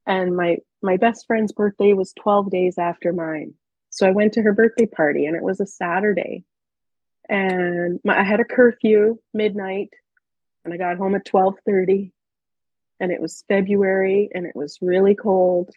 And 0.09 0.35
my, 0.35 0.57
my 0.81 0.97
best 0.97 1.27
friend's 1.27 1.51
birthday 1.51 1.93
was 1.93 2.13
12 2.13 2.49
days 2.49 2.79
after 2.79 3.13
mine. 3.13 3.53
So 3.91 4.07
I 4.07 4.11
went 4.11 4.33
to 4.33 4.41
her 4.41 4.53
birthday 4.53 4.87
party 4.87 5.27
and 5.27 5.35
it 5.35 5.43
was 5.43 5.59
a 5.59 5.67
Saturday. 5.67 6.45
And 7.29 7.99
my, 8.03 8.19
I 8.19 8.23
had 8.23 8.39
a 8.39 8.43
curfew 8.43 9.19
midnight 9.35 9.91
and 10.65 10.73
I 10.73 10.77
got 10.77 10.97
home 10.97 11.13
at 11.13 11.31
1230 11.31 12.11
and 12.99 13.11
it 13.11 13.21
was 13.21 13.43
February 13.47 14.29
and 14.33 14.47
it 14.47 14.55
was 14.55 14.79
really 14.81 15.13
cold, 15.13 15.69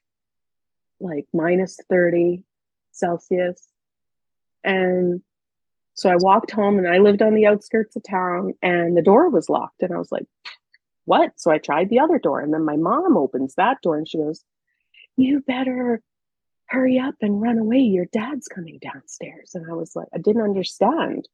like 0.98 1.26
minus 1.34 1.78
30 1.90 2.42
Celsius. 2.90 3.68
And 4.64 5.20
so 5.92 6.08
I 6.08 6.16
walked 6.16 6.52
home 6.52 6.78
and 6.78 6.88
I 6.88 6.98
lived 6.98 7.20
on 7.20 7.34
the 7.34 7.46
outskirts 7.46 7.96
of 7.96 8.02
town 8.02 8.54
and 8.62 8.96
the 8.96 9.02
door 9.02 9.28
was 9.28 9.50
locked. 9.50 9.82
And 9.82 9.92
I 9.92 9.98
was 9.98 10.10
like, 10.10 10.24
what? 11.04 11.32
So 11.36 11.50
I 11.50 11.58
tried 11.58 11.88
the 11.88 12.00
other 12.00 12.18
door. 12.18 12.40
And 12.40 12.52
then 12.52 12.64
my 12.64 12.76
mom 12.76 13.16
opens 13.16 13.54
that 13.54 13.80
door 13.82 13.96
and 13.96 14.08
she 14.08 14.18
goes, 14.18 14.44
you 15.16 15.40
better 15.40 16.00
hurry 16.66 16.98
up 16.98 17.14
and 17.20 17.42
run 17.42 17.58
away. 17.58 17.80
Your 17.80 18.06
dad's 18.06 18.48
coming 18.48 18.78
downstairs. 18.80 19.52
And 19.54 19.70
I 19.70 19.74
was 19.74 19.94
like, 19.94 20.08
I 20.14 20.18
didn't 20.18 20.42
understand 20.42 21.28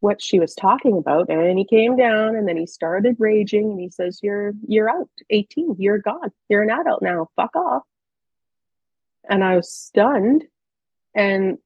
what 0.00 0.20
she 0.20 0.40
was 0.40 0.54
talking 0.54 0.98
about. 0.98 1.30
And 1.30 1.56
he 1.58 1.64
came 1.64 1.96
down 1.96 2.34
and 2.34 2.48
then 2.48 2.56
he 2.56 2.66
started 2.66 3.16
raging 3.20 3.70
and 3.70 3.80
he 3.80 3.88
says, 3.88 4.18
You're 4.20 4.52
you're 4.66 4.90
out, 4.90 5.08
18, 5.30 5.76
you're 5.78 5.98
gone, 5.98 6.32
you're 6.48 6.62
an 6.62 6.70
adult 6.70 7.02
now, 7.02 7.28
fuck 7.36 7.54
off. 7.54 7.84
And 9.30 9.44
I 9.44 9.54
was 9.54 9.72
stunned. 9.72 10.44
And 11.14 11.58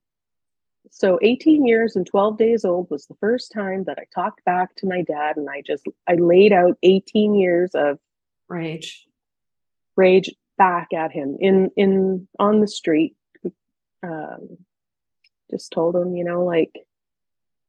so 0.91 1.19
18 1.23 1.67
years 1.67 1.97
and 1.97 2.07
12 2.07 2.39
days 2.39 2.65
old 2.65 2.89
was 2.91 3.07
the 3.07 3.17
first 3.21 3.53
time 3.53 3.85
that 3.85 3.99
I 3.99 4.05
talked 4.15 4.45
back 4.45 4.75
to 4.77 4.87
my 4.87 5.03
dad 5.03 5.37
and 5.37 5.49
I 5.49 5.63
just 5.67 5.87
I 6.07 6.15
laid 6.15 6.53
out 6.53 6.79
18 6.83 7.35
years 7.35 7.73
of 7.75 7.99
Rage. 8.49 9.07
rage 9.97 10.35
back 10.59 10.93
at 10.95 11.13
him 11.13 11.37
in 11.41 11.71
in 11.77 12.29
on 12.39 12.61
the 12.61 12.69
street. 12.69 13.17
Um, 14.03 14.59
just 15.51 15.73
told 15.73 15.97
him 15.97 16.17
you 16.17 16.25
know 16.25 16.45
like 16.45 16.73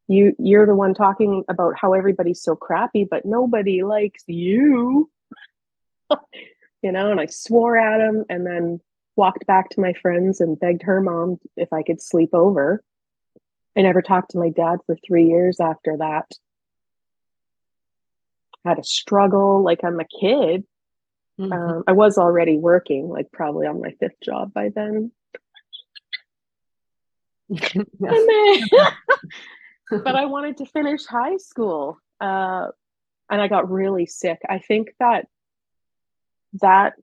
you 0.08 0.36
you're 0.39 0.65
the 0.65 0.75
one 0.75 0.93
talking 0.93 1.43
about 1.49 1.75
how 1.80 1.93
everybody's 1.93 2.41
so 2.41 2.56
crappy 2.56 3.03
but 3.10 3.25
nobody 3.25 3.84
likes 3.84 4.23
you. 4.27 5.10
You 6.84 6.91
know 6.91 7.10
and 7.10 7.19
i 7.19 7.25
swore 7.25 7.75
at 7.75 7.99
him 7.99 8.23
and 8.30 8.45
then 8.45 8.80
walked 9.15 9.47
back 9.47 9.69
to 9.71 9.82
my 9.82 9.93
friends 9.93 10.39
and 10.39 10.60
begged 10.60 10.84
her 10.84 11.01
mom 11.01 11.39
if 11.58 11.73
i 11.73 11.82
could 11.82 11.99
sleep 11.99 12.30
over 12.34 12.84
i 13.78 13.82
never 13.82 14.02
talked 14.02 14.32
to 14.32 14.40
my 14.40 14.50
dad 14.50 14.80
for 14.86 14.98
three 15.08 15.28
years 15.28 15.60
after 15.60 15.98
that 15.98 16.26
had 18.66 18.80
a 18.80 18.84
struggle 18.84 19.63
like 19.63 19.80
i'm 19.84 20.00
a 20.00 20.06
kid 20.20 20.63
Mhm. 21.40 21.52
um, 21.54 21.84
I 21.88 21.92
was 21.92 22.18
already 22.18 22.58
working, 22.58 23.10
like 23.10 23.32
probably 23.32 23.68
on 23.68 23.80
my 23.80 23.92
fifth 24.00 24.20
job 24.24 24.54
by 24.54 24.70
then. 24.70 25.12
Then, 28.00 28.68
but 30.04 30.16
I 30.16 30.26
wanted 30.26 30.58
to 30.58 30.66
finish 30.66 31.06
high 31.06 31.38
school, 31.38 31.98
uh, 32.20 32.68
and 33.30 33.42
I 33.42 33.48
got 33.48 33.72
really 33.72 34.06
sick. 34.06 34.40
I 34.50 34.60
think 34.60 34.90
that 35.00 35.28
that 36.62 36.94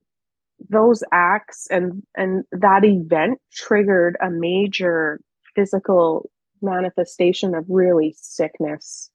those 0.69 1.03
acts 1.13 1.67
and 1.71 2.03
and 2.15 2.45
that 2.53 2.85
event 2.85 3.39
triggered 3.53 4.17
a 4.21 4.29
major 4.31 5.21
physical 5.55 6.29
manifestation 6.63 7.55
of 7.55 7.67
really 7.69 8.15
sickness. 8.19 9.11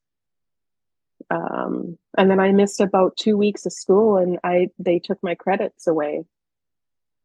Um, 1.29 1.97
and 2.17 2.29
then 2.29 2.39
I 2.39 2.51
missed 2.51 2.79
about 2.81 3.17
two 3.17 3.37
weeks 3.37 3.65
of 3.65 3.73
school, 3.73 4.17
and 4.17 4.39
I 4.43 4.69
they 4.79 4.99
took 4.99 5.21
my 5.21 5.35
credits 5.35 5.87
away. 5.87 6.23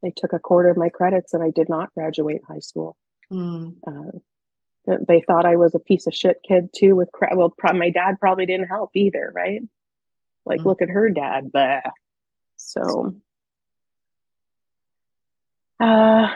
They 0.03 0.12
took 0.14 0.33
a 0.33 0.38
quarter 0.38 0.68
of 0.68 0.77
my 0.77 0.90
credits, 0.90 1.33
and 1.33 1.42
I 1.42 1.50
did 1.50 1.68
not 1.68 1.94
graduate 1.94 2.42
high 2.46 2.59
school. 2.59 2.96
Mm. 3.33 3.77
Uh, 3.87 4.18
they 5.09 5.22
thought 5.22 5.46
I 5.46 5.57
was 5.57 5.74
a 5.74 5.79
piece 5.79 6.07
of 6.07 6.14
shit 6.14 6.40
kid 6.46 6.68
too. 6.77 6.94
With 6.94 7.11
cra- 7.12 7.35
well, 7.37 7.55
pro- 7.57 7.72
my 7.72 7.88
dad 7.90 8.20
probably 8.20 8.44
didn't 8.44 8.68
help 8.68 8.90
either, 8.94 9.33
right? 9.35 9.62
Like, 10.44 10.61
Mm. 10.61 10.64
look 10.66 10.83
at 10.83 10.90
her 10.90 11.09
dad. 11.09 11.50
So, 12.57 13.14
uh, 15.81 16.29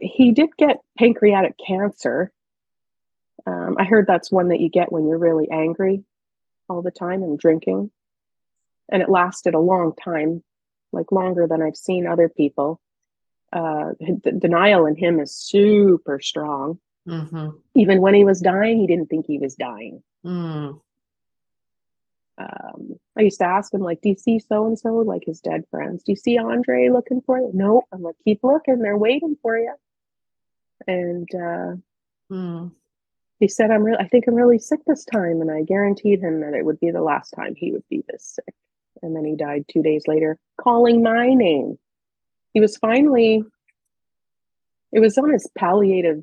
he 0.00 0.32
did 0.32 0.50
get 0.56 0.80
pancreatic 0.98 1.54
cancer. 1.64 2.32
Um, 3.46 3.76
I 3.78 3.84
heard 3.84 4.06
that's 4.06 4.30
one 4.30 4.48
that 4.48 4.60
you 4.60 4.68
get 4.68 4.92
when 4.92 5.06
you're 5.06 5.18
really 5.18 5.48
angry 5.50 6.04
all 6.68 6.82
the 6.82 6.90
time 6.90 7.22
and 7.22 7.38
drinking, 7.38 7.90
and 8.90 9.02
it 9.02 9.08
lasted 9.08 9.54
a 9.54 9.60
long 9.60 9.94
time, 9.94 10.42
like 10.92 11.12
longer 11.12 11.46
than 11.46 11.62
I've 11.62 11.76
seen 11.76 12.06
other 12.06 12.28
people. 12.28 12.80
Uh, 13.52 13.92
the 14.00 14.32
denial 14.38 14.84
in 14.86 14.94
him 14.94 15.20
is 15.20 15.34
super 15.34 16.20
strong 16.20 16.78
Mm-hmm. 17.08 17.48
Even 17.74 18.00
when 18.00 18.14
he 18.14 18.24
was 18.24 18.40
dying, 18.40 18.78
he 18.78 18.86
didn't 18.86 19.06
think 19.06 19.26
he 19.26 19.38
was 19.38 19.54
dying. 19.54 20.02
Mm. 20.24 20.80
Um, 22.38 22.94
I 23.16 23.22
used 23.22 23.40
to 23.40 23.46
ask 23.46 23.74
him, 23.74 23.80
like, 23.80 24.00
do 24.00 24.10
you 24.10 24.14
see 24.16 24.38
so 24.38 24.66
and 24.66 24.78
so, 24.78 24.94
like 24.98 25.24
his 25.26 25.40
dead 25.40 25.64
friends? 25.70 26.04
Do 26.04 26.12
you 26.12 26.16
see 26.16 26.38
Andre 26.38 26.88
looking 26.88 27.20
for 27.20 27.38
you? 27.38 27.50
No. 27.52 27.82
I'm 27.92 28.02
like, 28.02 28.14
keep 28.24 28.40
looking. 28.44 28.78
They're 28.78 28.96
waiting 28.96 29.36
for 29.42 29.58
you. 29.58 29.74
And 30.86 31.28
uh, 31.34 31.76
Mm. 32.30 32.72
he 33.40 33.48
said, 33.48 33.70
I'm 33.70 33.82
really, 33.82 33.98
I 33.98 34.06
think 34.06 34.26
I'm 34.28 34.34
really 34.34 34.58
sick 34.58 34.80
this 34.86 35.04
time. 35.04 35.40
And 35.40 35.50
I 35.50 35.62
guaranteed 35.62 36.20
him 36.20 36.40
that 36.40 36.54
it 36.54 36.64
would 36.64 36.78
be 36.78 36.90
the 36.90 37.02
last 37.02 37.30
time 37.30 37.54
he 37.56 37.72
would 37.72 37.84
be 37.88 38.04
this 38.06 38.34
sick. 38.36 38.54
And 39.02 39.16
then 39.16 39.24
he 39.24 39.34
died 39.34 39.64
two 39.66 39.82
days 39.82 40.04
later, 40.06 40.38
calling 40.60 41.02
my 41.02 41.32
name. 41.32 41.78
He 42.52 42.60
was 42.60 42.76
finally, 42.76 43.42
it 44.92 45.00
was 45.00 45.16
on 45.18 45.32
his 45.32 45.48
palliative 45.56 46.22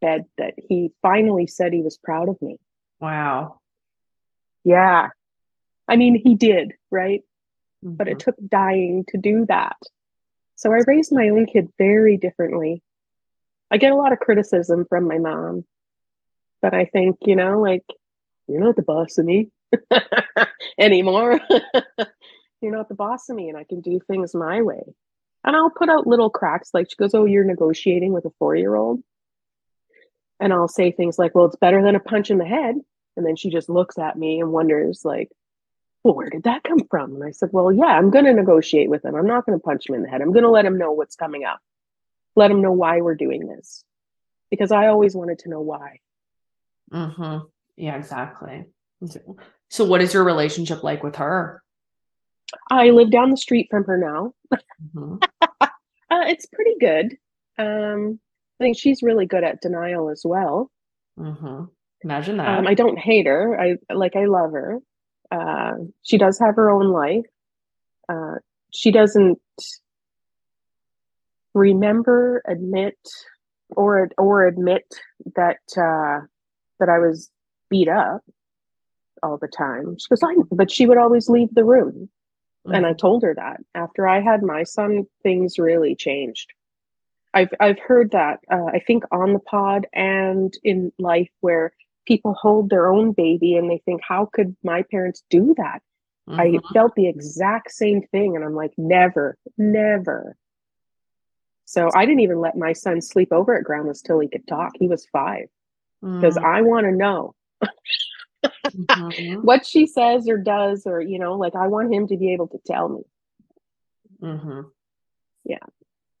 bed 0.00 0.26
that 0.38 0.54
he 0.68 0.92
finally 1.02 1.46
said 1.46 1.72
he 1.72 1.82
was 1.82 1.96
proud 1.96 2.28
of 2.28 2.40
me. 2.42 2.58
Wow. 3.00 3.60
Yeah. 4.66 5.10
I 5.86 5.94
mean, 5.96 6.16
he 6.16 6.34
did, 6.34 6.72
right? 6.90 7.22
But 7.84 8.08
it 8.08 8.16
Mhm. 8.16 8.24
took 8.24 8.34
dying 8.48 9.04
to 9.08 9.16
do 9.16 9.46
that. 9.46 9.76
So 10.56 10.72
I 10.72 10.80
raised 10.88 11.12
my 11.12 11.28
own 11.28 11.46
kid 11.46 11.72
very 11.78 12.16
differently. 12.16 12.82
I 13.70 13.76
get 13.78 13.92
a 13.92 13.96
lot 13.96 14.12
of 14.12 14.18
criticism 14.18 14.84
from 14.86 15.06
my 15.06 15.18
mom, 15.18 15.64
but 16.60 16.74
I 16.74 16.86
think, 16.86 17.18
you 17.26 17.36
know, 17.36 17.60
like, 17.60 17.84
you're 18.48 18.60
not 18.60 18.74
the 18.74 18.82
boss 18.82 19.18
of 19.18 19.24
me 19.26 19.50
anymore. 20.78 21.38
you're 22.60 22.72
not 22.76 22.88
the 22.88 22.94
boss 22.94 23.28
of 23.28 23.36
me, 23.36 23.48
and 23.48 23.56
I 23.56 23.62
can 23.64 23.80
do 23.80 24.00
things 24.00 24.34
my 24.34 24.62
way. 24.62 24.82
And 25.44 25.54
I'll 25.54 25.70
put 25.70 25.88
out 25.88 26.08
little 26.08 26.30
cracks. 26.30 26.70
Like, 26.74 26.90
she 26.90 26.96
goes, 26.96 27.14
Oh, 27.14 27.24
you're 27.24 27.44
negotiating 27.44 28.12
with 28.12 28.24
a 28.24 28.30
four 28.40 28.56
year 28.56 28.74
old. 28.74 29.04
And 30.40 30.52
I'll 30.52 30.66
say 30.68 30.90
things 30.90 31.20
like, 31.20 31.36
Well, 31.36 31.44
it's 31.46 31.56
better 31.56 31.82
than 31.82 31.94
a 31.94 32.00
punch 32.00 32.32
in 32.32 32.38
the 32.38 32.44
head. 32.44 32.76
And 33.16 33.24
then 33.24 33.36
she 33.36 33.50
just 33.50 33.68
looks 33.68 33.98
at 33.98 34.18
me 34.18 34.40
and 34.40 34.52
wonders, 34.52 35.04
like, 35.04 35.30
well, 36.02 36.14
where 36.14 36.30
did 36.30 36.44
that 36.44 36.62
come 36.64 36.80
from? 36.90 37.14
And 37.14 37.24
I 37.24 37.30
said, 37.30 37.48
well, 37.52 37.72
yeah, 37.72 37.86
I'm 37.86 38.10
going 38.10 38.26
to 38.26 38.32
negotiate 38.32 38.88
with 38.90 39.04
him. 39.04 39.14
I'm 39.14 39.26
not 39.26 39.46
going 39.46 39.58
to 39.58 39.62
punch 39.62 39.88
him 39.88 39.94
in 39.94 40.02
the 40.02 40.08
head. 40.08 40.20
I'm 40.20 40.32
going 40.32 40.44
to 40.44 40.50
let 40.50 40.64
him 40.64 40.78
know 40.78 40.92
what's 40.92 41.16
coming 41.16 41.44
up, 41.44 41.60
let 42.36 42.50
him 42.50 42.60
know 42.62 42.72
why 42.72 43.00
we're 43.00 43.14
doing 43.14 43.46
this. 43.46 43.84
Because 44.50 44.70
I 44.70 44.86
always 44.88 45.16
wanted 45.16 45.40
to 45.40 45.48
know 45.48 45.60
why. 45.60 46.00
Mm-hmm. 46.92 47.46
Yeah, 47.76 47.96
exactly. 47.96 48.66
So, 49.68 49.84
what 49.84 50.00
is 50.00 50.14
your 50.14 50.22
relationship 50.24 50.84
like 50.84 51.02
with 51.02 51.16
her? 51.16 51.62
I 52.70 52.90
live 52.90 53.10
down 53.10 53.30
the 53.30 53.36
street 53.36 53.66
from 53.70 53.84
her 53.84 53.98
now. 53.98 54.34
Mhm. 54.94 55.22
Uh, 56.08 56.22
it's 56.28 56.46
pretty 56.46 56.76
good. 56.78 57.18
Um, 57.58 58.20
I 58.60 58.64
think 58.64 58.78
she's 58.78 59.02
really 59.02 59.26
good 59.26 59.42
at 59.42 59.60
denial 59.60 60.08
as 60.08 60.22
well. 60.24 60.70
Mhm. 61.18 61.68
Imagine 62.02 62.36
that. 62.38 62.58
Um, 62.58 62.66
I 62.66 62.74
don't 62.74 62.98
hate 62.98 63.26
her. 63.26 63.60
I 63.60 63.76
like, 63.92 64.16
I 64.16 64.26
love 64.26 64.52
her. 64.52 64.78
Uh, 65.30 65.72
she 66.02 66.18
does 66.18 66.38
have 66.38 66.56
her 66.56 66.70
own 66.70 66.92
life. 66.92 67.26
Uh, 68.08 68.36
she 68.72 68.90
doesn't 68.92 69.40
remember, 71.54 72.42
admit, 72.46 72.98
or 73.70 74.10
or 74.18 74.46
admit 74.46 74.84
that 75.34 75.58
uh, 75.76 76.24
that 76.78 76.88
I 76.88 76.98
was 76.98 77.30
beat 77.68 77.88
up 77.88 78.22
all 79.22 79.38
the 79.38 79.48
time. 79.48 79.96
She 79.98 80.08
goes, 80.08 80.22
I, 80.22 80.34
but 80.52 80.70
she 80.70 80.86
would 80.86 80.98
always 80.98 81.28
leave 81.28 81.52
the 81.52 81.64
room, 81.64 82.08
and 82.66 82.86
I 82.86 82.92
told 82.92 83.22
her 83.22 83.34
that 83.34 83.60
after 83.74 84.06
I 84.06 84.20
had 84.20 84.42
my 84.42 84.62
son, 84.62 85.06
things 85.22 85.58
really 85.58 85.96
changed. 85.96 86.52
I've 87.34 87.52
I've 87.58 87.78
heard 87.78 88.12
that 88.12 88.40
uh, 88.50 88.66
I 88.66 88.78
think 88.78 89.04
on 89.10 89.32
the 89.32 89.40
pod 89.40 89.86
and 89.92 90.54
in 90.62 90.92
life 90.98 91.30
where 91.40 91.72
people 92.06 92.34
hold 92.34 92.70
their 92.70 92.90
own 92.90 93.12
baby 93.12 93.56
and 93.56 93.70
they 93.70 93.82
think, 93.84 94.00
how 94.06 94.26
could 94.32 94.56
my 94.62 94.82
parents 94.90 95.22
do 95.30 95.54
that? 95.58 95.82
I 96.28 96.46
Mhm. 96.46 96.72
felt 96.72 96.94
the 96.96 97.08
exact 97.08 97.70
same 97.70 98.02
thing, 98.02 98.34
and 98.34 98.44
I'm 98.44 98.54
like, 98.54 98.72
never, 98.76 99.36
never. 99.56 100.36
So 101.66 101.88
I 101.94 102.04
didn't 102.06 102.20
even 102.20 102.40
let 102.40 102.56
my 102.56 102.72
son 102.72 103.00
sleep 103.00 103.32
over 103.32 103.56
at 103.56 103.64
grandma's 103.64 104.02
till 104.02 104.20
he 104.20 104.28
could 104.28 104.46
talk. 104.46 104.72
He 104.78 104.88
was 104.88 105.06
five 105.06 105.48
because 106.00 106.36
Mm. 106.36 106.44
I 106.44 106.62
want 106.62 106.86
to 106.86 106.92
know 106.92 107.34
Mhm. 108.72 109.42
what 109.42 109.64
she 109.66 109.86
says 109.86 110.28
or 110.28 110.38
does, 110.38 110.86
or 110.86 111.00
you 111.00 111.18
know, 111.18 111.34
like 111.34 111.54
I 111.54 111.68
want 111.68 111.92
him 111.92 112.06
to 112.08 112.16
be 112.16 112.32
able 112.32 112.48
to 112.48 112.58
tell 112.66 112.88
me. 112.88 113.02
Mhm. 114.20 114.70
Yeah. 115.44 115.64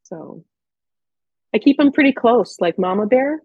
So 0.04 0.44
I 1.52 1.58
keep 1.58 1.78
him 1.80 1.92
pretty 1.92 2.12
close, 2.12 2.60
like 2.60 2.78
Mama 2.78 3.06
Bear, 3.06 3.42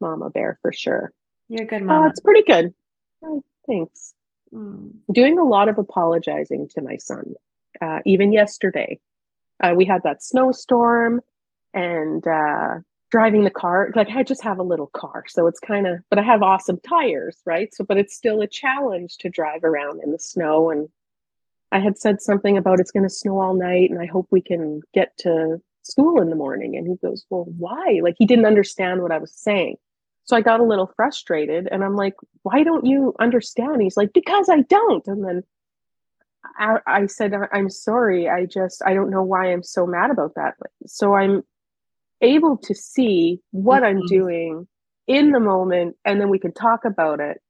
Mama 0.00 0.30
Bear 0.30 0.58
for 0.62 0.72
sure. 0.72 1.12
You're 1.48 1.64
a 1.64 1.66
good 1.66 1.82
mom. 1.82 2.04
Oh, 2.04 2.08
it's 2.08 2.20
pretty 2.20 2.42
good. 2.42 2.74
Oh, 3.22 3.42
thanks. 3.66 4.14
Mm. 4.54 4.92
doing 5.12 5.38
a 5.38 5.44
lot 5.44 5.68
of 5.68 5.78
apologizing 5.78 6.68
to 6.74 6.80
my 6.80 6.96
son. 6.96 7.34
Uh, 7.82 7.98
even 8.06 8.32
yesterday, 8.32 9.00
uh, 9.60 9.74
we 9.76 9.84
had 9.84 10.02
that 10.04 10.22
snowstorm 10.22 11.20
and 11.72 12.24
uh, 12.24 12.76
driving 13.10 13.42
the 13.42 13.50
car. 13.50 13.90
Like 13.96 14.10
I 14.10 14.22
just 14.22 14.44
have 14.44 14.60
a 14.60 14.62
little 14.62 14.86
car, 14.86 15.24
so 15.26 15.48
it's 15.48 15.58
kind 15.58 15.88
of. 15.88 15.98
But 16.08 16.20
I 16.20 16.22
have 16.22 16.42
awesome 16.42 16.78
tires, 16.88 17.36
right? 17.44 17.74
So, 17.74 17.84
but 17.84 17.96
it's 17.96 18.14
still 18.14 18.42
a 18.42 18.46
challenge 18.46 19.16
to 19.18 19.28
drive 19.28 19.64
around 19.64 20.02
in 20.04 20.12
the 20.12 20.20
snow. 20.20 20.70
And 20.70 20.88
I 21.72 21.80
had 21.80 21.98
said 21.98 22.22
something 22.22 22.56
about 22.56 22.78
it's 22.78 22.92
going 22.92 23.02
to 23.02 23.10
snow 23.10 23.40
all 23.40 23.54
night, 23.54 23.90
and 23.90 24.00
I 24.00 24.06
hope 24.06 24.28
we 24.30 24.40
can 24.40 24.82
get 24.92 25.16
to 25.18 25.60
school 25.82 26.22
in 26.22 26.30
the 26.30 26.36
morning. 26.36 26.76
And 26.76 26.86
he 26.86 26.94
goes, 27.04 27.26
"Well, 27.28 27.46
why?" 27.58 27.98
Like 28.04 28.14
he 28.18 28.26
didn't 28.26 28.46
understand 28.46 29.02
what 29.02 29.10
I 29.10 29.18
was 29.18 29.34
saying. 29.34 29.76
So 30.26 30.36
I 30.36 30.40
got 30.40 30.60
a 30.60 30.64
little 30.64 30.90
frustrated 30.96 31.68
and 31.70 31.84
I'm 31.84 31.96
like, 31.96 32.14
why 32.42 32.62
don't 32.62 32.86
you 32.86 33.14
understand? 33.20 33.82
He's 33.82 33.96
like, 33.96 34.12
because 34.14 34.48
I 34.48 34.62
don't. 34.62 35.06
And 35.06 35.24
then 35.24 35.42
I, 36.58 36.78
I 36.86 37.06
said, 37.06 37.34
"I- 37.34 37.48
I'm 37.52 37.68
sorry. 37.68 38.28
I 38.28 38.46
just, 38.46 38.82
I 38.84 38.94
don't 38.94 39.10
know 39.10 39.22
why 39.22 39.52
I'm 39.52 39.62
so 39.62 39.86
mad 39.86 40.10
about 40.10 40.34
that. 40.36 40.54
So 40.86 41.14
I'm 41.14 41.42
able 42.20 42.56
to 42.58 42.74
see 42.74 43.40
what 43.50 43.84
I'm 43.84 44.02
Mhm. 44.02 44.08
doing 44.08 44.68
in 45.06 45.32
the 45.32 45.40
moment 45.40 45.96
and 46.06 46.18
then 46.20 46.30
we 46.30 46.38
can 46.38 46.52
talk 46.52 46.86
about 46.86 47.20
it. 47.20 47.42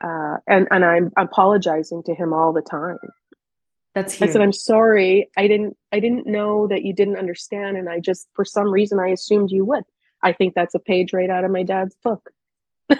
Uh, 0.00 0.36
and, 0.46 0.68
and 0.70 0.84
I'm 0.84 1.10
apologizing 1.16 2.04
to 2.04 2.14
him 2.14 2.32
all 2.32 2.52
the 2.52 2.62
time. 2.62 2.98
That's 3.96 4.22
I 4.22 4.26
said, 4.26 4.42
I'm 4.42 4.52
sorry. 4.52 5.28
I 5.36 5.48
didn't, 5.48 5.76
I 5.90 5.98
didn't 5.98 6.28
know 6.28 6.68
that 6.68 6.84
you 6.84 6.92
didn't 6.92 7.16
understand. 7.16 7.76
And 7.76 7.88
I 7.88 7.98
just, 7.98 8.28
for 8.34 8.44
some 8.44 8.70
reason, 8.70 9.00
I 9.00 9.08
assumed 9.08 9.50
you 9.50 9.64
would. 9.64 9.82
I 10.22 10.32
think 10.32 10.54
that's 10.54 10.74
a 10.74 10.80
page 10.80 11.12
right 11.12 11.30
out 11.30 11.44
of 11.44 11.50
my 11.50 11.62
dad's 11.62 11.96
book. 12.02 12.30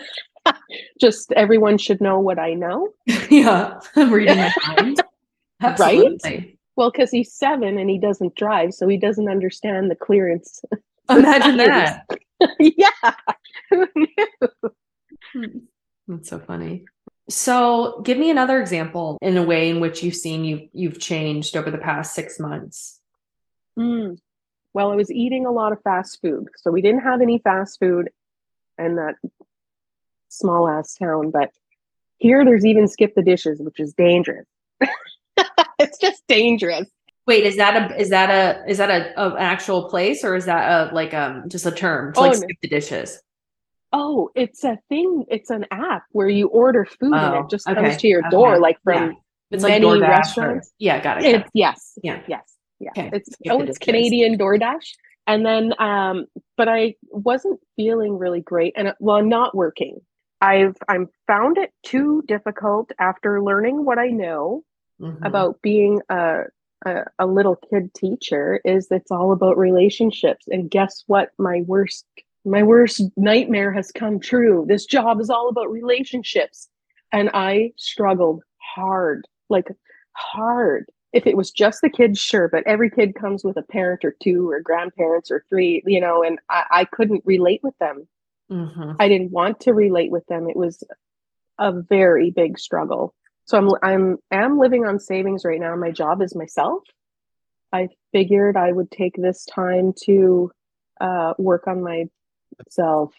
just 1.00 1.32
everyone 1.32 1.78
should 1.78 2.00
know 2.00 2.18
what 2.20 2.38
I 2.38 2.54
know. 2.54 2.90
yeah, 3.30 3.80
I'm 3.96 4.12
reading 4.12 4.36
my 4.36 4.52
mind. 4.68 5.00
Absolutely. 5.60 6.58
Well, 6.76 6.90
because 6.90 7.10
he's 7.10 7.32
seven 7.32 7.78
and 7.78 7.90
he 7.90 7.98
doesn't 7.98 8.36
drive, 8.36 8.72
so 8.72 8.86
he 8.86 8.96
doesn't 8.96 9.28
understand 9.28 9.90
the 9.90 9.96
clearance. 9.96 10.62
Imagine 11.10 11.56
that. 11.56 12.06
yeah. 12.60 12.88
That's 16.06 16.28
so 16.28 16.38
funny. 16.38 16.84
So, 17.28 18.00
give 18.04 18.16
me 18.16 18.30
another 18.30 18.60
example 18.60 19.18
in 19.20 19.36
a 19.36 19.42
way 19.42 19.68
in 19.68 19.80
which 19.80 20.02
you've 20.02 20.14
seen 20.14 20.44
you 20.44 20.68
you've 20.72 20.98
changed 20.98 21.56
over 21.56 21.70
the 21.70 21.78
past 21.78 22.14
six 22.14 22.38
months. 22.38 23.00
Mm. 23.78 24.18
Well, 24.74 24.90
I 24.92 24.96
was 24.96 25.10
eating 25.10 25.46
a 25.46 25.50
lot 25.52 25.72
of 25.72 25.82
fast 25.82 26.20
food. 26.20 26.48
So 26.56 26.70
we 26.70 26.82
didn't 26.82 27.00
have 27.02 27.20
any 27.20 27.38
fast 27.38 27.78
food 27.80 28.10
in 28.78 28.96
that 28.96 29.14
small 30.28 30.68
ass 30.68 30.94
town, 30.94 31.30
but 31.30 31.50
here 32.18 32.44
there's 32.44 32.64
even 32.66 32.86
skip 32.88 33.14
the 33.14 33.22
dishes, 33.22 33.60
which 33.60 33.80
is 33.80 33.92
dangerous. 33.94 34.46
it's 35.78 35.98
just 35.98 36.26
dangerous. 36.26 36.86
Wait, 37.26 37.44
is 37.44 37.56
that 37.56 37.90
a 37.90 38.00
is 38.00 38.08
that 38.10 38.30
a 38.30 38.70
is 38.70 38.78
that 38.78 38.90
a, 38.90 39.20
a 39.20 39.30
an 39.32 39.36
actual 39.38 39.88
place 39.88 40.24
or 40.24 40.34
is 40.34 40.46
that 40.46 40.90
a 40.90 40.94
like 40.94 41.12
um 41.12 41.44
just 41.48 41.66
a 41.66 41.70
term 41.70 42.14
to 42.14 42.20
Oh, 42.20 42.22
like 42.22 42.32
no. 42.32 42.38
skip 42.38 42.56
the 42.62 42.68
dishes? 42.68 43.20
Oh, 43.92 44.30
it's 44.34 44.64
a 44.64 44.78
thing. 44.88 45.24
It's 45.28 45.50
an 45.50 45.66
app 45.70 46.04
where 46.12 46.28
you 46.28 46.48
order 46.48 46.84
food 46.84 47.14
and 47.14 47.34
Oh, 47.34 47.40
it 47.40 47.50
just 47.50 47.66
okay, 47.68 47.74
comes 47.80 47.96
to 47.98 48.06
your 48.08 48.20
okay, 48.20 48.30
door, 48.30 48.58
like 48.58 48.78
from 48.82 48.94
yeah. 49.12 49.12
It's 49.50 49.62
like 49.62 49.80
many 49.80 49.86
or- 49.86 50.00
restaurants. 50.00 50.72
yeah, 50.78 51.02
got 51.02 51.22
it. 51.22 51.30
got 51.32 51.40
It's 51.42 51.50
yes, 51.54 51.98
Yeah. 52.02 52.20
yes, 52.28 52.54
yeah. 52.80 52.90
Okay, 52.90 53.10
It's 53.12 53.30
oh, 53.50 53.60
it's. 53.62 53.78
Canadian 53.78 54.38
DoorDash, 54.38 54.94
and 55.26 55.44
then 55.44 55.74
um, 55.80 56.26
but 56.56 56.68
I 56.68 56.94
wasn't 57.10 57.60
feeling 57.76 58.18
really 58.18 58.40
great, 58.40 58.74
and 58.76 58.94
well, 59.00 59.16
I'm 59.16 59.28
not 59.28 59.54
working. 59.54 60.00
I've 60.40 60.76
I'm 60.88 61.08
found 61.26 61.58
it 61.58 61.72
too 61.84 62.22
difficult 62.26 62.92
after 62.98 63.42
learning 63.42 63.84
what 63.84 63.98
I 63.98 64.08
know 64.08 64.62
Mhm. 65.00 65.24
about 65.24 65.62
being 65.62 66.00
a, 66.08 66.42
a 66.84 67.04
a 67.20 67.26
little 67.26 67.54
kid 67.70 67.94
teacher 67.94 68.60
is 68.64 68.88
it's 68.90 69.10
all 69.12 69.30
about 69.32 69.56
relationships, 69.56 70.46
and 70.48 70.68
guess 70.70 71.04
what? 71.06 71.30
My 71.38 71.62
worst 71.66 72.04
my 72.44 72.62
worst 72.62 73.02
nightmare 73.16 73.72
has 73.72 73.92
come 73.92 74.18
true. 74.20 74.64
This 74.68 74.86
job 74.86 75.20
is 75.20 75.30
all 75.30 75.48
about 75.48 75.70
relationships, 75.70 76.68
and 77.12 77.30
I 77.34 77.72
struggled 77.76 78.42
hard, 78.74 79.26
like 79.48 79.68
hard 80.12 80.86
if 81.12 81.26
it 81.26 81.36
was 81.36 81.50
just 81.50 81.80
the 81.80 81.90
kids, 81.90 82.18
sure, 82.18 82.48
but 82.48 82.66
every 82.66 82.90
kid 82.90 83.14
comes 83.14 83.42
with 83.42 83.56
a 83.56 83.62
parent 83.62 84.04
or 84.04 84.14
two 84.22 84.50
or 84.50 84.60
grandparents 84.60 85.30
or 85.30 85.44
three, 85.48 85.82
you 85.86 86.00
know, 86.00 86.22
and 86.22 86.38
I, 86.50 86.64
I 86.70 86.84
couldn't 86.84 87.22
relate 87.24 87.60
with 87.62 87.76
them. 87.78 88.06
Mhm. 88.50 88.96
I 88.98 89.08
didn't 89.08 89.30
want 89.30 89.60
to 89.60 89.72
relate 89.72 90.10
with 90.10 90.26
them. 90.26 90.48
It 90.48 90.56
was 90.56 90.82
a 91.58 91.72
very 91.72 92.30
big 92.30 92.58
struggle. 92.58 93.14
So 93.44 93.58
I'm 93.58 93.70
I'm 93.82 94.18
am 94.30 94.58
living 94.58 94.86
on 94.86 94.98
savings 94.98 95.44
right 95.44 95.60
now. 95.60 95.74
My 95.76 95.90
job 95.90 96.20
is 96.22 96.34
myself. 96.34 96.82
I 97.72 97.88
figured 98.12 98.56
I 98.56 98.72
would 98.72 98.90
take 98.90 99.16
this 99.16 99.44
time 99.44 99.92
to 100.04 100.50
uh, 101.00 101.34
work 101.38 101.66
on 101.66 101.82
myself. 101.82 103.14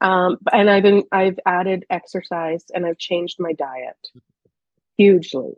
Um, 0.00 0.38
and 0.52 0.68
I've 0.68 0.82
been 0.82 1.04
I've 1.10 1.38
added 1.46 1.86
exercise 1.90 2.64
and 2.74 2.84
I've 2.84 2.98
changed 2.98 3.36
my 3.38 3.52
diet 3.52 3.96
hugely 4.96 5.54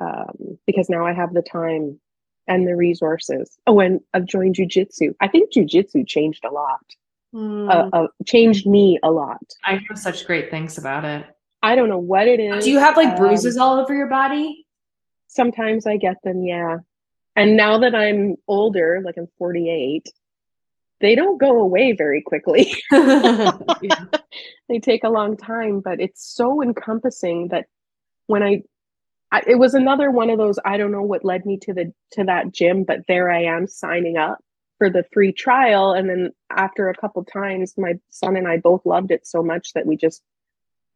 um, 0.00 0.58
because 0.66 0.88
now 0.88 1.06
I 1.06 1.12
have 1.12 1.32
the 1.34 1.42
time 1.42 2.00
and 2.48 2.66
the 2.66 2.74
resources. 2.74 3.58
Oh, 3.66 3.80
and 3.80 4.00
I've 4.14 4.26
joined 4.26 4.56
jujitsu. 4.56 5.14
I 5.20 5.28
think 5.28 5.52
jujitsu 5.52 6.06
changed 6.06 6.44
a 6.44 6.50
lot. 6.50 6.80
Mm, 7.34 7.70
Uh, 7.70 7.88
uh, 7.96 8.06
changed 8.26 8.66
me 8.66 8.98
a 9.02 9.10
lot. 9.10 9.42
I 9.64 9.76
hear 9.76 9.94
such 9.94 10.26
great 10.26 10.50
things 10.50 10.78
about 10.78 11.04
it. 11.04 11.24
I 11.62 11.76
don't 11.76 11.88
know 11.88 11.98
what 11.98 12.26
it 12.26 12.40
is. 12.40 12.64
Do 12.64 12.70
you 12.70 12.78
have 12.78 12.96
like 12.96 13.10
um, 13.10 13.16
bruises 13.16 13.56
all 13.56 13.78
over 13.78 13.94
your 13.94 14.08
body? 14.08 14.66
Sometimes 15.28 15.86
I 15.86 15.96
get 15.96 16.16
them, 16.24 16.42
yeah. 16.42 16.78
And 17.36 17.56
now 17.56 17.78
that 17.78 17.94
I'm 17.94 18.34
older, 18.48 19.00
like 19.04 19.16
I'm 19.16 19.28
48, 19.38 20.08
they 21.00 21.14
don't 21.14 21.38
go 21.38 21.60
away 21.60 21.92
very 21.92 22.22
quickly. 22.22 22.72
Yeah. 22.90 24.04
they 24.68 24.80
take 24.80 25.04
a 25.04 25.08
long 25.08 25.36
time, 25.36 25.80
but 25.80 26.00
it's 26.00 26.26
so 26.26 26.62
encompassing 26.62 27.48
that 27.48 27.66
when 28.26 28.42
I, 28.42 28.62
I 29.32 29.42
it 29.46 29.56
was 29.56 29.74
another 29.74 30.10
one 30.10 30.30
of 30.30 30.38
those 30.38 30.58
I 30.64 30.76
don't 30.76 30.92
know 30.92 31.02
what 31.02 31.24
led 31.24 31.46
me 31.46 31.58
to 31.58 31.74
the 31.74 31.92
to 32.12 32.24
that 32.24 32.52
gym, 32.52 32.84
but 32.84 33.00
there 33.08 33.30
I 33.30 33.44
am 33.44 33.66
signing 33.66 34.16
up 34.16 34.38
for 34.78 34.90
the 34.90 35.04
free 35.12 35.32
trial 35.32 35.92
and 35.92 36.08
then 36.08 36.30
after 36.50 36.88
a 36.88 36.94
couple 36.94 37.22
times 37.24 37.74
my 37.76 37.94
son 38.08 38.36
and 38.36 38.48
I 38.48 38.56
both 38.56 38.86
loved 38.86 39.10
it 39.10 39.26
so 39.26 39.42
much 39.42 39.74
that 39.74 39.86
we 39.86 39.96
just 39.96 40.22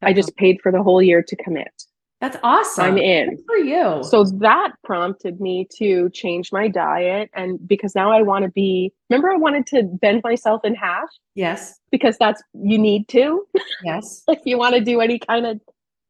I 0.02 0.12
just 0.12 0.36
paid 0.36 0.60
for 0.62 0.72
the 0.72 0.82
whole 0.82 1.02
year 1.02 1.22
to 1.22 1.36
commit. 1.36 1.84
That's 2.20 2.38
awesome. 2.42 2.84
I'm 2.84 2.98
in. 2.98 3.36
Good 3.36 3.44
for 3.46 3.56
you. 3.56 4.02
So 4.04 4.24
that 4.38 4.72
prompted 4.82 5.40
me 5.42 5.68
to 5.76 6.08
change 6.10 6.52
my 6.52 6.68
diet. 6.68 7.28
And 7.34 7.58
because 7.68 7.94
now 7.94 8.10
I 8.10 8.22
want 8.22 8.44
to 8.44 8.50
be, 8.50 8.94
remember, 9.10 9.30
I 9.30 9.36
wanted 9.36 9.66
to 9.68 9.82
bend 9.82 10.22
myself 10.24 10.64
in 10.64 10.74
half 10.74 11.08
yes, 11.34 11.78
because 11.90 12.16
that's, 12.16 12.42
you 12.54 12.78
need 12.78 13.08
to, 13.08 13.46
yes. 13.84 14.22
if 14.28 14.38
you 14.46 14.56
want 14.56 14.74
to 14.74 14.80
do 14.80 15.00
any 15.00 15.18
kind 15.18 15.44
of 15.44 15.60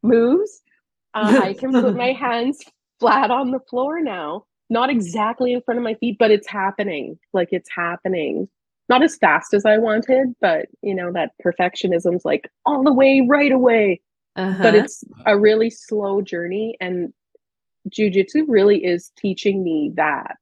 moves. 0.04 0.62
Uh, 1.14 1.32
I 1.42 1.54
can 1.54 1.72
put 1.72 1.94
my 1.94 2.12
hands 2.26 2.62
flat 3.00 3.30
on 3.30 3.50
the 3.50 3.60
floor 3.70 4.00
now, 4.00 4.44
not 4.70 4.90
exactly 4.90 5.52
in 5.52 5.62
front 5.62 5.78
of 5.78 5.84
my 5.84 5.94
feet, 5.94 6.16
but 6.18 6.30
it's 6.30 6.48
happening. 6.48 7.18
Like 7.32 7.48
it's 7.52 7.70
happening. 7.74 8.48
Not 8.88 9.02
as 9.02 9.16
fast 9.16 9.54
as 9.54 9.64
I 9.64 9.78
wanted, 9.78 10.34
but 10.40 10.66
you 10.82 10.94
know, 10.94 11.12
that 11.12 11.32
perfectionism's 11.44 12.24
like 12.24 12.50
all 12.66 12.82
the 12.82 12.92
way, 12.92 13.26
right 13.28 13.52
away 13.52 14.00
Uh-huh. 14.36 14.62
but 14.62 14.74
it's 14.74 15.04
a 15.26 15.38
really 15.38 15.70
slow 15.70 16.20
journey 16.20 16.76
and 16.80 17.12
jujitsu 17.88 18.44
really 18.48 18.84
is 18.84 19.12
teaching 19.16 19.62
me 19.62 19.92
that 19.94 20.38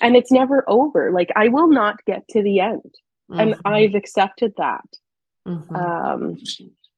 and 0.00 0.16
it's 0.16 0.30
never 0.30 0.64
over 0.68 1.10
like 1.10 1.30
i 1.34 1.48
will 1.48 1.68
not 1.68 2.04
get 2.04 2.22
to 2.28 2.42
the 2.42 2.60
end 2.60 2.94
and 3.30 3.54
Mhm, 3.54 3.60
i've 3.64 3.94
accepted 3.94 4.52
that 4.58 4.84
mhm. 5.46 5.74
um 5.74 6.36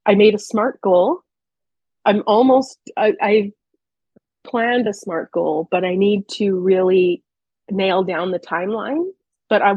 i 0.07 0.15
made 0.15 0.35
a 0.35 0.39
smart 0.39 0.81
goal 0.81 1.21
i'm 2.05 2.23
almost 2.27 2.79
i 2.97 3.15
i 3.21 3.53
planned 4.45 4.87
a 4.89 4.95
smart 4.95 5.31
goal 5.33 5.69
but 5.71 5.85
i 5.85 5.95
need 5.95 6.27
to 6.29 6.55
really 6.59 7.23
nail 7.71 8.03
down 8.03 8.31
the 8.31 8.39
timeline 8.39 9.05
but 9.49 9.63
i 9.63 9.75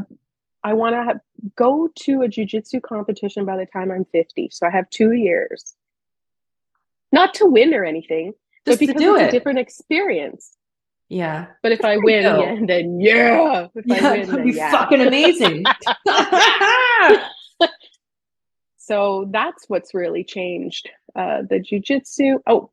i 0.64 0.74
want 0.74 0.96
to 0.96 1.20
go 1.56 1.90
to 1.96 2.22
a 2.22 2.28
jiu-jitsu 2.28 2.80
competition 2.82 3.46
by 3.46 3.58
the 3.58 3.66
time 3.66 3.92
i'm 3.92 4.06
50 4.06 4.50
so 4.52 4.66
i 4.66 4.70
have 4.70 4.90
two 4.90 5.12
years 5.12 5.76
not 7.12 7.34
to 7.36 7.46
win 7.46 7.74
or 7.74 7.84
anything 7.84 8.34
Just 8.66 8.80
but 8.80 8.86
to 8.86 8.88
because 8.88 9.02
do 9.02 9.16
it's 9.16 9.24
it. 9.24 9.28
a 9.28 9.32
different 9.32 9.60
experience 9.60 10.54
yeah. 11.10 11.48
but 11.62 11.72
if 11.72 11.84
i 11.84 11.98
win 11.98 12.24
yeah, 12.24 12.56
then 12.66 13.00
yeah 13.00 13.68
if 13.76 13.86
Yeah, 13.86 14.08
i 14.10 14.18
win 14.18 14.28
that'd 14.30 14.46
be 14.46 14.52
yeah 14.54 14.72
fucking 14.72 15.02
amazing. 15.02 15.64
so 18.78 19.28
that's 19.32 19.66
what's 19.68 19.94
really 19.94 20.24
changed 20.24 20.90
uh 21.16 21.42
the 21.50 21.60
jujitsu 21.60 22.40
oh 22.48 22.70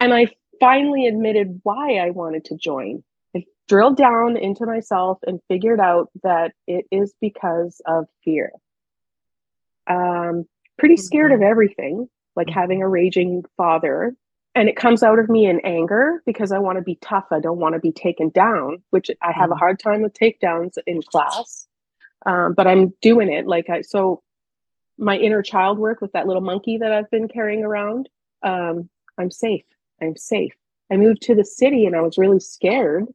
and 0.00 0.12
i 0.14 0.26
finally 0.60 1.06
admitted 1.06 1.60
why 1.62 1.94
i 1.96 2.10
wanted 2.10 2.44
to 2.44 2.56
join. 2.56 3.02
I 3.34 3.44
drilled 3.68 3.96
down 3.96 4.36
into 4.36 4.66
myself 4.66 5.18
and 5.26 5.40
figured 5.48 5.80
out 5.80 6.10
that 6.22 6.52
it 6.66 6.84
is 6.90 7.14
because 7.20 7.80
of 7.86 8.06
fear. 8.24 8.52
Um 9.86 10.44
pretty 10.78 10.96
scared 10.96 11.32
of 11.32 11.42
everything 11.42 12.08
like 12.36 12.46
Mhm. 12.48 12.52
having 12.52 12.82
a 12.82 12.88
raging 12.88 13.44
father. 13.56 14.14
And 14.54 14.68
it 14.68 14.76
comes 14.76 15.02
out 15.02 15.18
of 15.18 15.28
me 15.28 15.46
in 15.46 15.60
anger 15.60 16.22
because 16.26 16.52
i 16.52 16.58
want 16.58 16.76
to 16.78 16.82
be 16.82 16.96
tough. 16.96 17.26
I 17.30 17.40
don't 17.40 17.58
want 17.58 17.74
to 17.74 17.80
be 17.80 17.92
taken 17.92 18.30
down 18.30 18.82
which 18.90 19.10
i 19.22 19.32
have 19.32 19.50
a 19.50 19.54
Mhm. 19.54 19.58
hard 19.58 19.78
time 19.78 20.02
with 20.02 20.12
takedowns 20.14 20.76
in 20.86 21.02
class. 21.02 21.68
Um, 22.26 22.54
but 22.54 22.66
i'm 22.66 22.92
doing 23.00 23.32
it. 23.32 23.46
Like 23.46 23.70
i 23.70 23.80
so 23.82 24.22
my 25.00 25.16
inner 25.16 25.42
child 25.42 25.78
work 25.78 26.00
with 26.00 26.12
that 26.12 26.26
little 26.26 26.42
monkey 26.42 26.78
that 26.78 26.92
I've 26.92 27.10
been 27.10 27.26
carrying 27.26 27.64
around. 27.64 28.08
Um, 28.42 28.88
I'm 29.18 29.30
safe. 29.30 29.64
I'm 30.00 30.16
safe. 30.16 30.52
I 30.92 30.96
moved 30.96 31.22
to 31.22 31.34
the 31.34 31.44
city 31.44 31.86
and 31.86 31.96
I 31.96 32.02
was 32.02 32.18
really 32.18 32.40
scared 32.40 33.06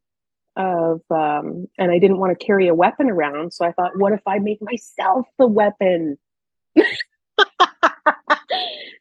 of, 0.56 1.00
um, 1.10 1.68
and 1.78 1.90
I 1.90 1.98
didn't 1.98 2.18
want 2.18 2.38
to 2.38 2.44
carry 2.44 2.68
a 2.68 2.74
weapon 2.74 3.08
around. 3.10 3.52
So 3.52 3.64
I 3.64 3.72
thought, 3.72 3.98
what 3.98 4.12
if 4.12 4.22
I 4.26 4.38
make 4.38 4.60
myself 4.60 5.26
the 5.38 5.46
weapon? 5.46 6.18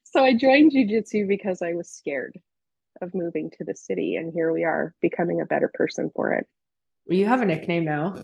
so 0.04 0.24
I 0.24 0.34
joined 0.34 0.74
jujitsu 0.74 1.28
because 1.28 1.62
I 1.62 1.74
was 1.74 1.89
scared 1.89 2.38
of 3.02 3.13
moving 3.15 3.50
to 3.58 3.63
the 3.63 3.76
city. 3.76 4.15
And 4.15 4.32
here 4.34 4.52
we 4.52 4.63
are 4.63 4.93
becoming 5.02 5.41
a 5.41 5.45
better 5.45 5.71
person 5.74 6.12
for 6.15 6.34
it. 6.34 6.48
you 7.08 7.26
have 7.26 7.41
a 7.41 7.45
nickname 7.45 7.86
now. 7.86 8.24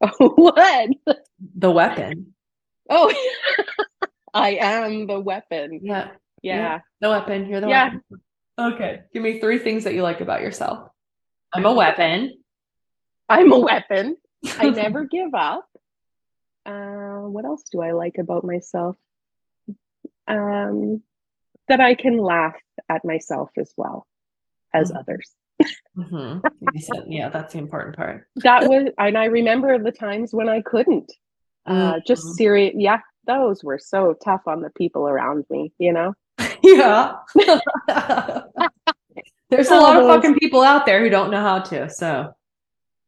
what? 0.18 0.90
The 1.56 1.70
weapon. 1.70 2.31
Oh, 2.94 3.12
I 4.34 4.56
am 4.56 5.06
the 5.06 5.18
weapon. 5.18 5.80
Yeah. 5.82 6.10
Yeah. 6.42 6.80
The 7.00 7.08
weapon. 7.08 7.46
You're 7.48 7.60
the 7.62 7.68
Yeah. 7.68 7.84
weapon. 7.94 8.02
Okay. 8.58 9.00
Give 9.14 9.22
me 9.22 9.40
three 9.40 9.58
things 9.58 9.84
that 9.84 9.94
you 9.94 10.02
like 10.02 10.20
about 10.20 10.42
yourself. 10.42 10.88
I'm 11.54 11.64
a 11.64 11.72
weapon. 11.72 12.34
I'm 13.28 13.50
a 13.52 13.58
weapon. 13.58 14.16
I 14.58 14.68
never 14.82 15.04
give 15.04 15.34
up. 15.34 15.66
Uh, 16.66 17.22
what 17.32 17.44
else 17.44 17.62
do 17.72 17.80
I 17.80 17.92
like 17.92 18.18
about 18.18 18.44
myself? 18.44 18.96
Um, 20.28 21.02
that 21.68 21.80
I 21.80 21.94
can 21.94 22.18
laugh 22.18 22.56
at 22.88 23.04
myself 23.04 23.50
as 23.58 23.72
well 23.76 24.06
as 24.74 24.92
Mhm. 24.92 24.98
others. 24.98 25.34
Mhm. 25.96 26.42
Said- 26.78 27.04
yeah, 27.08 27.28
that's 27.28 27.52
the 27.52 27.58
important 27.58 27.96
part. 27.96 28.26
That 28.36 28.68
was, 28.68 28.92
and 28.98 29.16
I 29.18 29.26
remember 29.26 29.78
the 29.78 29.92
times 29.92 30.32
when 30.34 30.48
I 30.48 30.60
couldn't. 30.62 31.10
Uh, 31.66 32.00
just 32.06 32.26
Mhm. 32.26 32.32
serious. 32.34 32.74
Yeah, 32.76 32.98
those 33.26 33.62
were 33.62 33.78
so 33.78 34.14
tough 34.24 34.42
on 34.46 34.60
the 34.62 34.70
people 34.70 35.08
around 35.08 35.44
me. 35.50 35.72
You 35.78 35.92
know. 35.92 36.14
Yeah. 36.64 37.14
There's 39.50 39.70
a 39.70 39.74
lot 39.76 39.96
of 39.96 40.06
fucking 40.06 40.36
people 40.38 40.62
out 40.62 40.86
there 40.86 41.00
who 41.00 41.10
don't 41.10 41.30
know 41.30 41.40
how 41.42 41.58
to. 41.58 41.90
So 41.90 42.32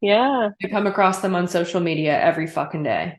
Yeah. 0.01 0.51
I 0.63 0.69
come 0.69 0.87
across 0.87 1.21
them 1.21 1.35
on 1.35 1.47
social 1.49 1.81
media 1.81 2.21
every 2.21 2.47
fucking 2.47 2.83
day. 2.83 3.19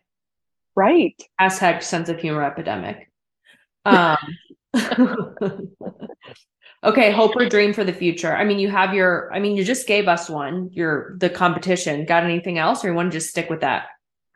Right. 0.75 1.15
Hashtag 1.41 1.81
sense 1.83 2.09
of 2.09 2.19
humor 2.19 2.43
epidemic. 2.43 3.09
Um, 3.85 4.17
okay, 6.83 7.11
hope 7.11 7.35
or 7.35 7.47
dream 7.49 7.73
for 7.73 7.83
the 7.83 7.93
future. 7.93 8.35
I 8.35 8.43
mean, 8.43 8.59
you 8.59 8.69
have 8.69 8.93
your, 8.93 9.33
I 9.33 9.39
mean, 9.39 9.55
you 9.55 9.63
just 9.63 9.87
gave 9.87 10.07
us 10.07 10.29
one, 10.29 10.69
your 10.73 11.15
the 11.17 11.29
competition. 11.29 12.05
Got 12.05 12.23
anything 12.25 12.57
else, 12.57 12.83
or 12.83 12.89
you 12.89 12.93
want 12.93 13.11
to 13.11 13.17
just 13.17 13.29
stick 13.29 13.49
with 13.49 13.61
that? 13.61 13.85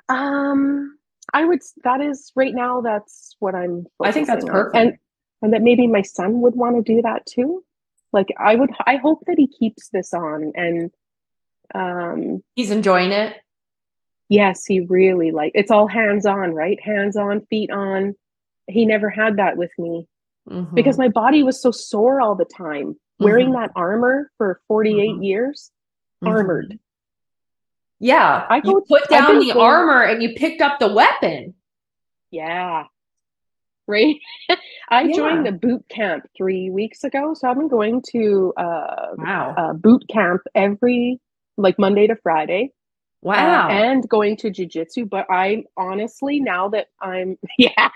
Um, 0.10 0.97
I 1.34 1.45
would. 1.45 1.62
That 1.84 2.01
is 2.01 2.32
right 2.36 2.53
now. 2.53 2.82
That's 2.82 3.36
what 3.39 3.55
I'm. 3.55 3.86
I 4.03 4.12
think 4.12 4.28
that's 4.28 4.43
on. 4.45 4.51
perfect. 4.51 4.76
and 4.76 4.97
and 5.41 5.53
that 5.53 5.62
maybe 5.62 5.88
my 5.88 6.01
son 6.01 6.41
would 6.41 6.55
want 6.55 6.76
to 6.84 6.93
do 6.95 7.01
that 7.03 7.26
too. 7.26 7.64
Like 8.12 8.28
I 8.39 8.55
would. 8.55 8.72
I 8.86 8.95
hope 8.97 9.24
that 9.28 9.38
he 9.38 9.47
keeps 9.47 9.89
this 9.89 10.14
on, 10.14 10.51
and 10.55 10.91
um, 11.76 12.43
He's 12.55 12.72
enjoying 12.72 13.12
it. 13.12 13.36
yes, 14.28 14.66
he 14.66 14.80
really 14.82 15.32
like. 15.32 15.51
It's 15.55 15.72
all 15.72 15.88
hands 15.88 16.26
on, 16.26 16.53
right? 16.53 16.80
Hands 16.82 17.16
on, 17.16 17.45
feet 17.45 17.70
on. 17.72 18.16
He 18.68 18.86
never 18.86 19.10
had 19.10 19.38
that 19.38 19.57
with 19.57 19.72
me 19.80 20.07
Mhm. 20.49 20.74
because 20.76 20.97
my 20.97 21.10
body 21.10 21.43
was 21.43 21.62
so 21.62 21.72
sore 21.72 22.22
all 22.22 22.36
the 22.36 22.45
time. 22.45 22.95
Wearing 23.20 23.51
that 23.51 23.72
armor 23.76 24.32
for 24.38 24.62
48 24.70 25.16
Mhm. 25.18 25.26
years, 25.26 25.72
Mhm. 26.24 26.30
armored. 26.30 26.80
Yeah, 28.00 28.45
I 28.50 28.62
you 28.64 28.84
put 28.88 29.10
down 29.10 29.39
the 29.39 29.52
armor 29.52 30.04
and 30.04 30.24
you 30.24 30.34
picked 30.36 30.62
up 30.62 30.80
the 30.80 30.91
weapon. 30.93 31.54
Yeah. 32.32 32.84
right? 33.88 34.16
I 34.89 35.02
Yeah. 35.04 35.16
joined 35.16 35.45
the 35.47 35.52
boot 35.52 35.84
camp 35.89 36.28
three 36.38 36.70
weeks 36.70 37.04
ago, 37.04 37.34
so 37.34 37.50
I've 37.50 37.58
been 37.58 37.68
going 37.68 38.04
to 38.12 38.54
uh, 38.56 39.08
Wow. 39.18 39.56
uh, 39.58 39.74
boot 39.74 40.04
camp 40.10 40.41
every 40.56 41.20
like 41.58 41.78
Monday 41.80 42.08
to 42.08 42.16
Friday. 42.16 42.72
uh, 43.26 43.28
wow. 43.28 43.68
and 43.70 44.08
going 44.08 44.38
to 44.38 44.50
jujitsu. 44.50 45.10
But 45.10 45.26
I 45.30 45.64
honestly, 45.76 46.39
now 46.39 46.70
that 46.70 46.88
I'm, 47.02 47.38
yeah, 47.58 47.89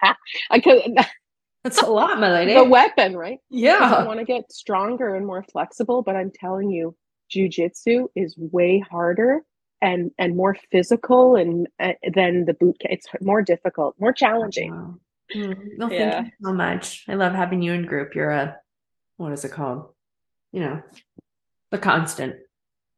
I 0.50 0.60
could, 0.60 0.82
That's 1.64 1.82
a 1.82 1.86
lot, 1.86 2.20
my 2.20 2.30
lady. 2.30 2.56
the 2.56 2.64
weapon, 2.66 3.16
right? 3.16 3.38
Yeah. 3.50 4.00
I 4.00 4.04
want 4.04 4.20
to 4.20 4.26
get 4.26 4.52
stronger 4.52 5.16
and 5.16 5.26
more 5.26 5.44
flexible, 5.50 6.02
but 6.02 6.16
I'm 6.18 6.30
telling 6.30 6.72
you, 6.72 6.94
jujitsu 7.34 8.08
is 8.18 8.36
way 8.38 8.80
harder 8.80 9.44
and 9.84 10.12
and 10.18 10.36
more 10.36 10.56
physical 10.72 11.36
and 11.36 11.68
uh, 11.80 11.94
than 12.16 12.46
the 12.46 12.54
boot 12.54 12.78
camp. 12.80 12.94
It's 12.94 13.08
more 13.22 13.44
difficult, 13.44 13.96
more 14.00 14.14
challenging. 14.14 14.72
Wow. 14.72 14.96
Mm, 15.36 15.78
No, 15.78 15.90
thank 15.90 16.00
Yeah. 16.00 16.24
you 16.24 16.32
so 16.42 16.54
much. 16.54 17.04
I 17.08 17.16
love 17.16 17.34
having 17.34 17.62
you 17.62 17.74
in 17.74 17.86
group. 17.86 18.16
You're 18.16 18.32
a 18.32 18.58
what 19.18 19.34
is 19.34 19.46
it 19.46 19.52
called? 19.52 19.82
You 20.54 20.62
know, 20.62 20.76
the 21.72 21.78
constant. 21.78 22.36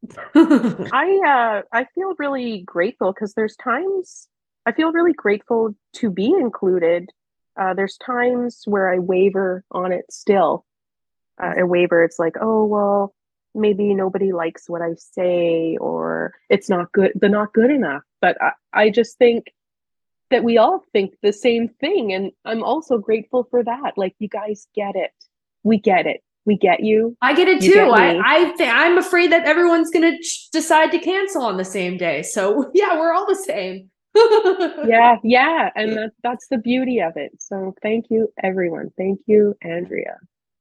I 0.35 1.07
uh 1.33 1.77
I 1.79 1.85
feel 1.95 2.13
really 2.19 2.61
grateful 2.61 3.11
because 3.11 3.33
there's 3.33 3.55
times 3.57 4.27
I 4.65 4.71
feel 4.71 4.91
really 4.91 5.13
grateful 5.13 5.75
to 5.99 6.09
be 6.09 6.27
included. 6.27 7.09
Uh, 7.59 7.73
there's 7.73 7.97
times 7.97 8.63
where 8.65 8.93
I 8.93 8.99
waver 8.99 9.63
on 9.71 9.91
it 9.93 10.05
still. 10.11 10.65
Uh, 11.41 11.53
I 11.59 11.63
waver. 11.63 12.03
It's 12.03 12.19
like, 12.19 12.35
oh 12.41 12.65
well, 12.65 13.15
maybe 13.55 13.93
nobody 13.93 14.31
likes 14.33 14.69
what 14.69 14.81
I 14.81 14.93
say, 14.97 15.77
or 15.79 16.14
it's 16.49 16.69
not 16.69 16.91
good. 16.91 17.11
They're 17.15 17.29
not 17.29 17.53
good 17.53 17.71
enough. 17.71 18.03
But 18.21 18.37
I, 18.41 18.51
I 18.73 18.89
just 18.89 19.17
think 19.17 19.53
that 20.31 20.43
we 20.43 20.57
all 20.57 20.83
think 20.93 21.13
the 21.21 21.33
same 21.33 21.69
thing, 21.79 22.11
and 22.13 22.31
I'm 22.45 22.63
also 22.63 22.97
grateful 22.97 23.47
for 23.49 23.63
that. 23.63 23.93
Like 23.97 24.15
you 24.19 24.27
guys 24.27 24.67
get 24.75 24.95
it. 24.95 25.11
We 25.63 25.77
get 25.79 26.05
it. 26.07 26.21
We 26.45 26.57
get 26.57 26.81
you. 26.81 27.17
I 27.21 27.33
get 27.33 27.47
it 27.47 27.61
You 27.63 27.69
too. 27.69 27.73
get 27.73 27.89
I. 27.89 28.19
I 28.23 28.51
th- 28.55 28.69
I'm 28.71 28.97
afraid 28.97 29.31
that 29.31 29.45
everyone's 29.45 29.91
gonna 29.91 30.17
ch- 30.19 30.49
decide 30.51 30.91
to 30.91 30.99
cancel 30.99 31.43
on 31.43 31.57
the 31.57 31.65
same 31.65 31.97
day. 31.97 32.21
So 32.23 32.71
yeah, 32.73 32.97
we're 32.99 33.13
all 33.13 33.25
the 33.27 33.35
same. 33.35 33.89
yeah 34.87 35.17
yeah 35.25 35.69
and 35.75 35.91
that, 35.97 36.11
that's 36.23 36.47
the 36.47 36.57
beauty 36.57 37.01
of 37.01 37.17
it 37.17 37.31
so 37.37 37.75
thank 37.81 38.05
you 38.09 38.31
everyone 38.41 38.89
thank 38.97 39.19
you 39.25 39.53
andrea 39.61 40.15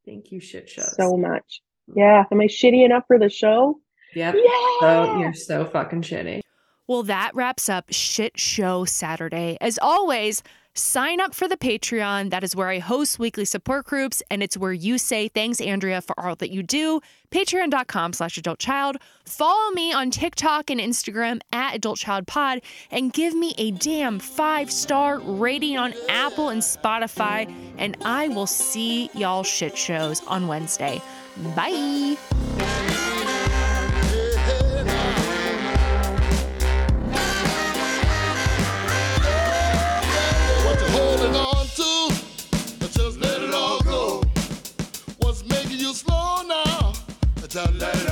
Thank 0.05 0.33
you, 0.33 0.41
shit 0.41 0.69
shows. 0.69 0.97
so 0.97 1.17
much 1.17 1.61
yeah 1.95 2.25
am 2.33 2.41
i 2.41 2.47
shitty 2.47 2.85
enough 2.85 3.05
for 3.07 3.17
the 3.17 3.29
show 3.29 3.79
yep. 4.15 4.35
yeah 4.37 4.81
So 4.81 5.19
you're 5.19 5.35
so 5.35 5.65
fucking 5.65 6.03
shitty. 6.03 6.41
Well, 6.87 7.03
that 7.05 7.35
wraps 7.35 7.69
up 7.69 7.87
Shit 7.91 8.39
Show 8.39 8.85
Saturday. 8.85 9.57
As 9.61 9.79
always, 9.81 10.43
sign 10.75 11.19
up 11.19 11.35
for 11.35 11.49
the 11.49 11.57
Patreon. 11.57 12.29
That 12.29 12.45
is 12.45 12.55
where 12.55 12.69
I 12.69 12.79
host 12.79 13.19
weekly 13.19 13.47
support 13.47 13.87
groups, 13.87 14.23
and 14.31 14.43
it's 14.43 14.59
where 14.59 14.73
you 14.73 14.99
say 14.99 15.29
thanks, 15.29 15.63
Andrea, 15.63 16.03
for 16.03 16.19
all 16.21 16.37
that 16.37 16.51
you 16.51 16.63
do. 16.63 17.01
Patreon.com 17.31 18.13
slash 18.13 18.37
adult 18.37 18.59
child. 18.59 18.99
Follow 19.25 19.71
me 19.73 19.95
on 19.95 20.11
TikTok 20.11 20.69
and 20.69 20.79
Instagram 20.79 21.41
at 21.53 21.75
Adult 21.75 21.99
Child 21.99 22.27
Pod 22.27 22.61
and 22.91 23.13
give 23.15 23.35
me 23.35 23.55
a 23.57 23.71
damn 23.71 24.19
five 24.19 24.71
star 24.71 25.21
rating 25.21 25.79
on 25.79 25.95
Apple 26.11 26.51
and 26.51 26.61
Spotify. 26.61 27.53
And 27.79 27.97
I 28.05 28.29
will 28.29 28.47
see 28.47 29.11
y'all 29.15 29.43
shit 29.43 29.77
shows 29.79 30.23
on 30.27 30.49
Wednesday. 30.49 31.01
Bye. 31.57 32.94
What's 47.55 47.71
making 47.81 48.04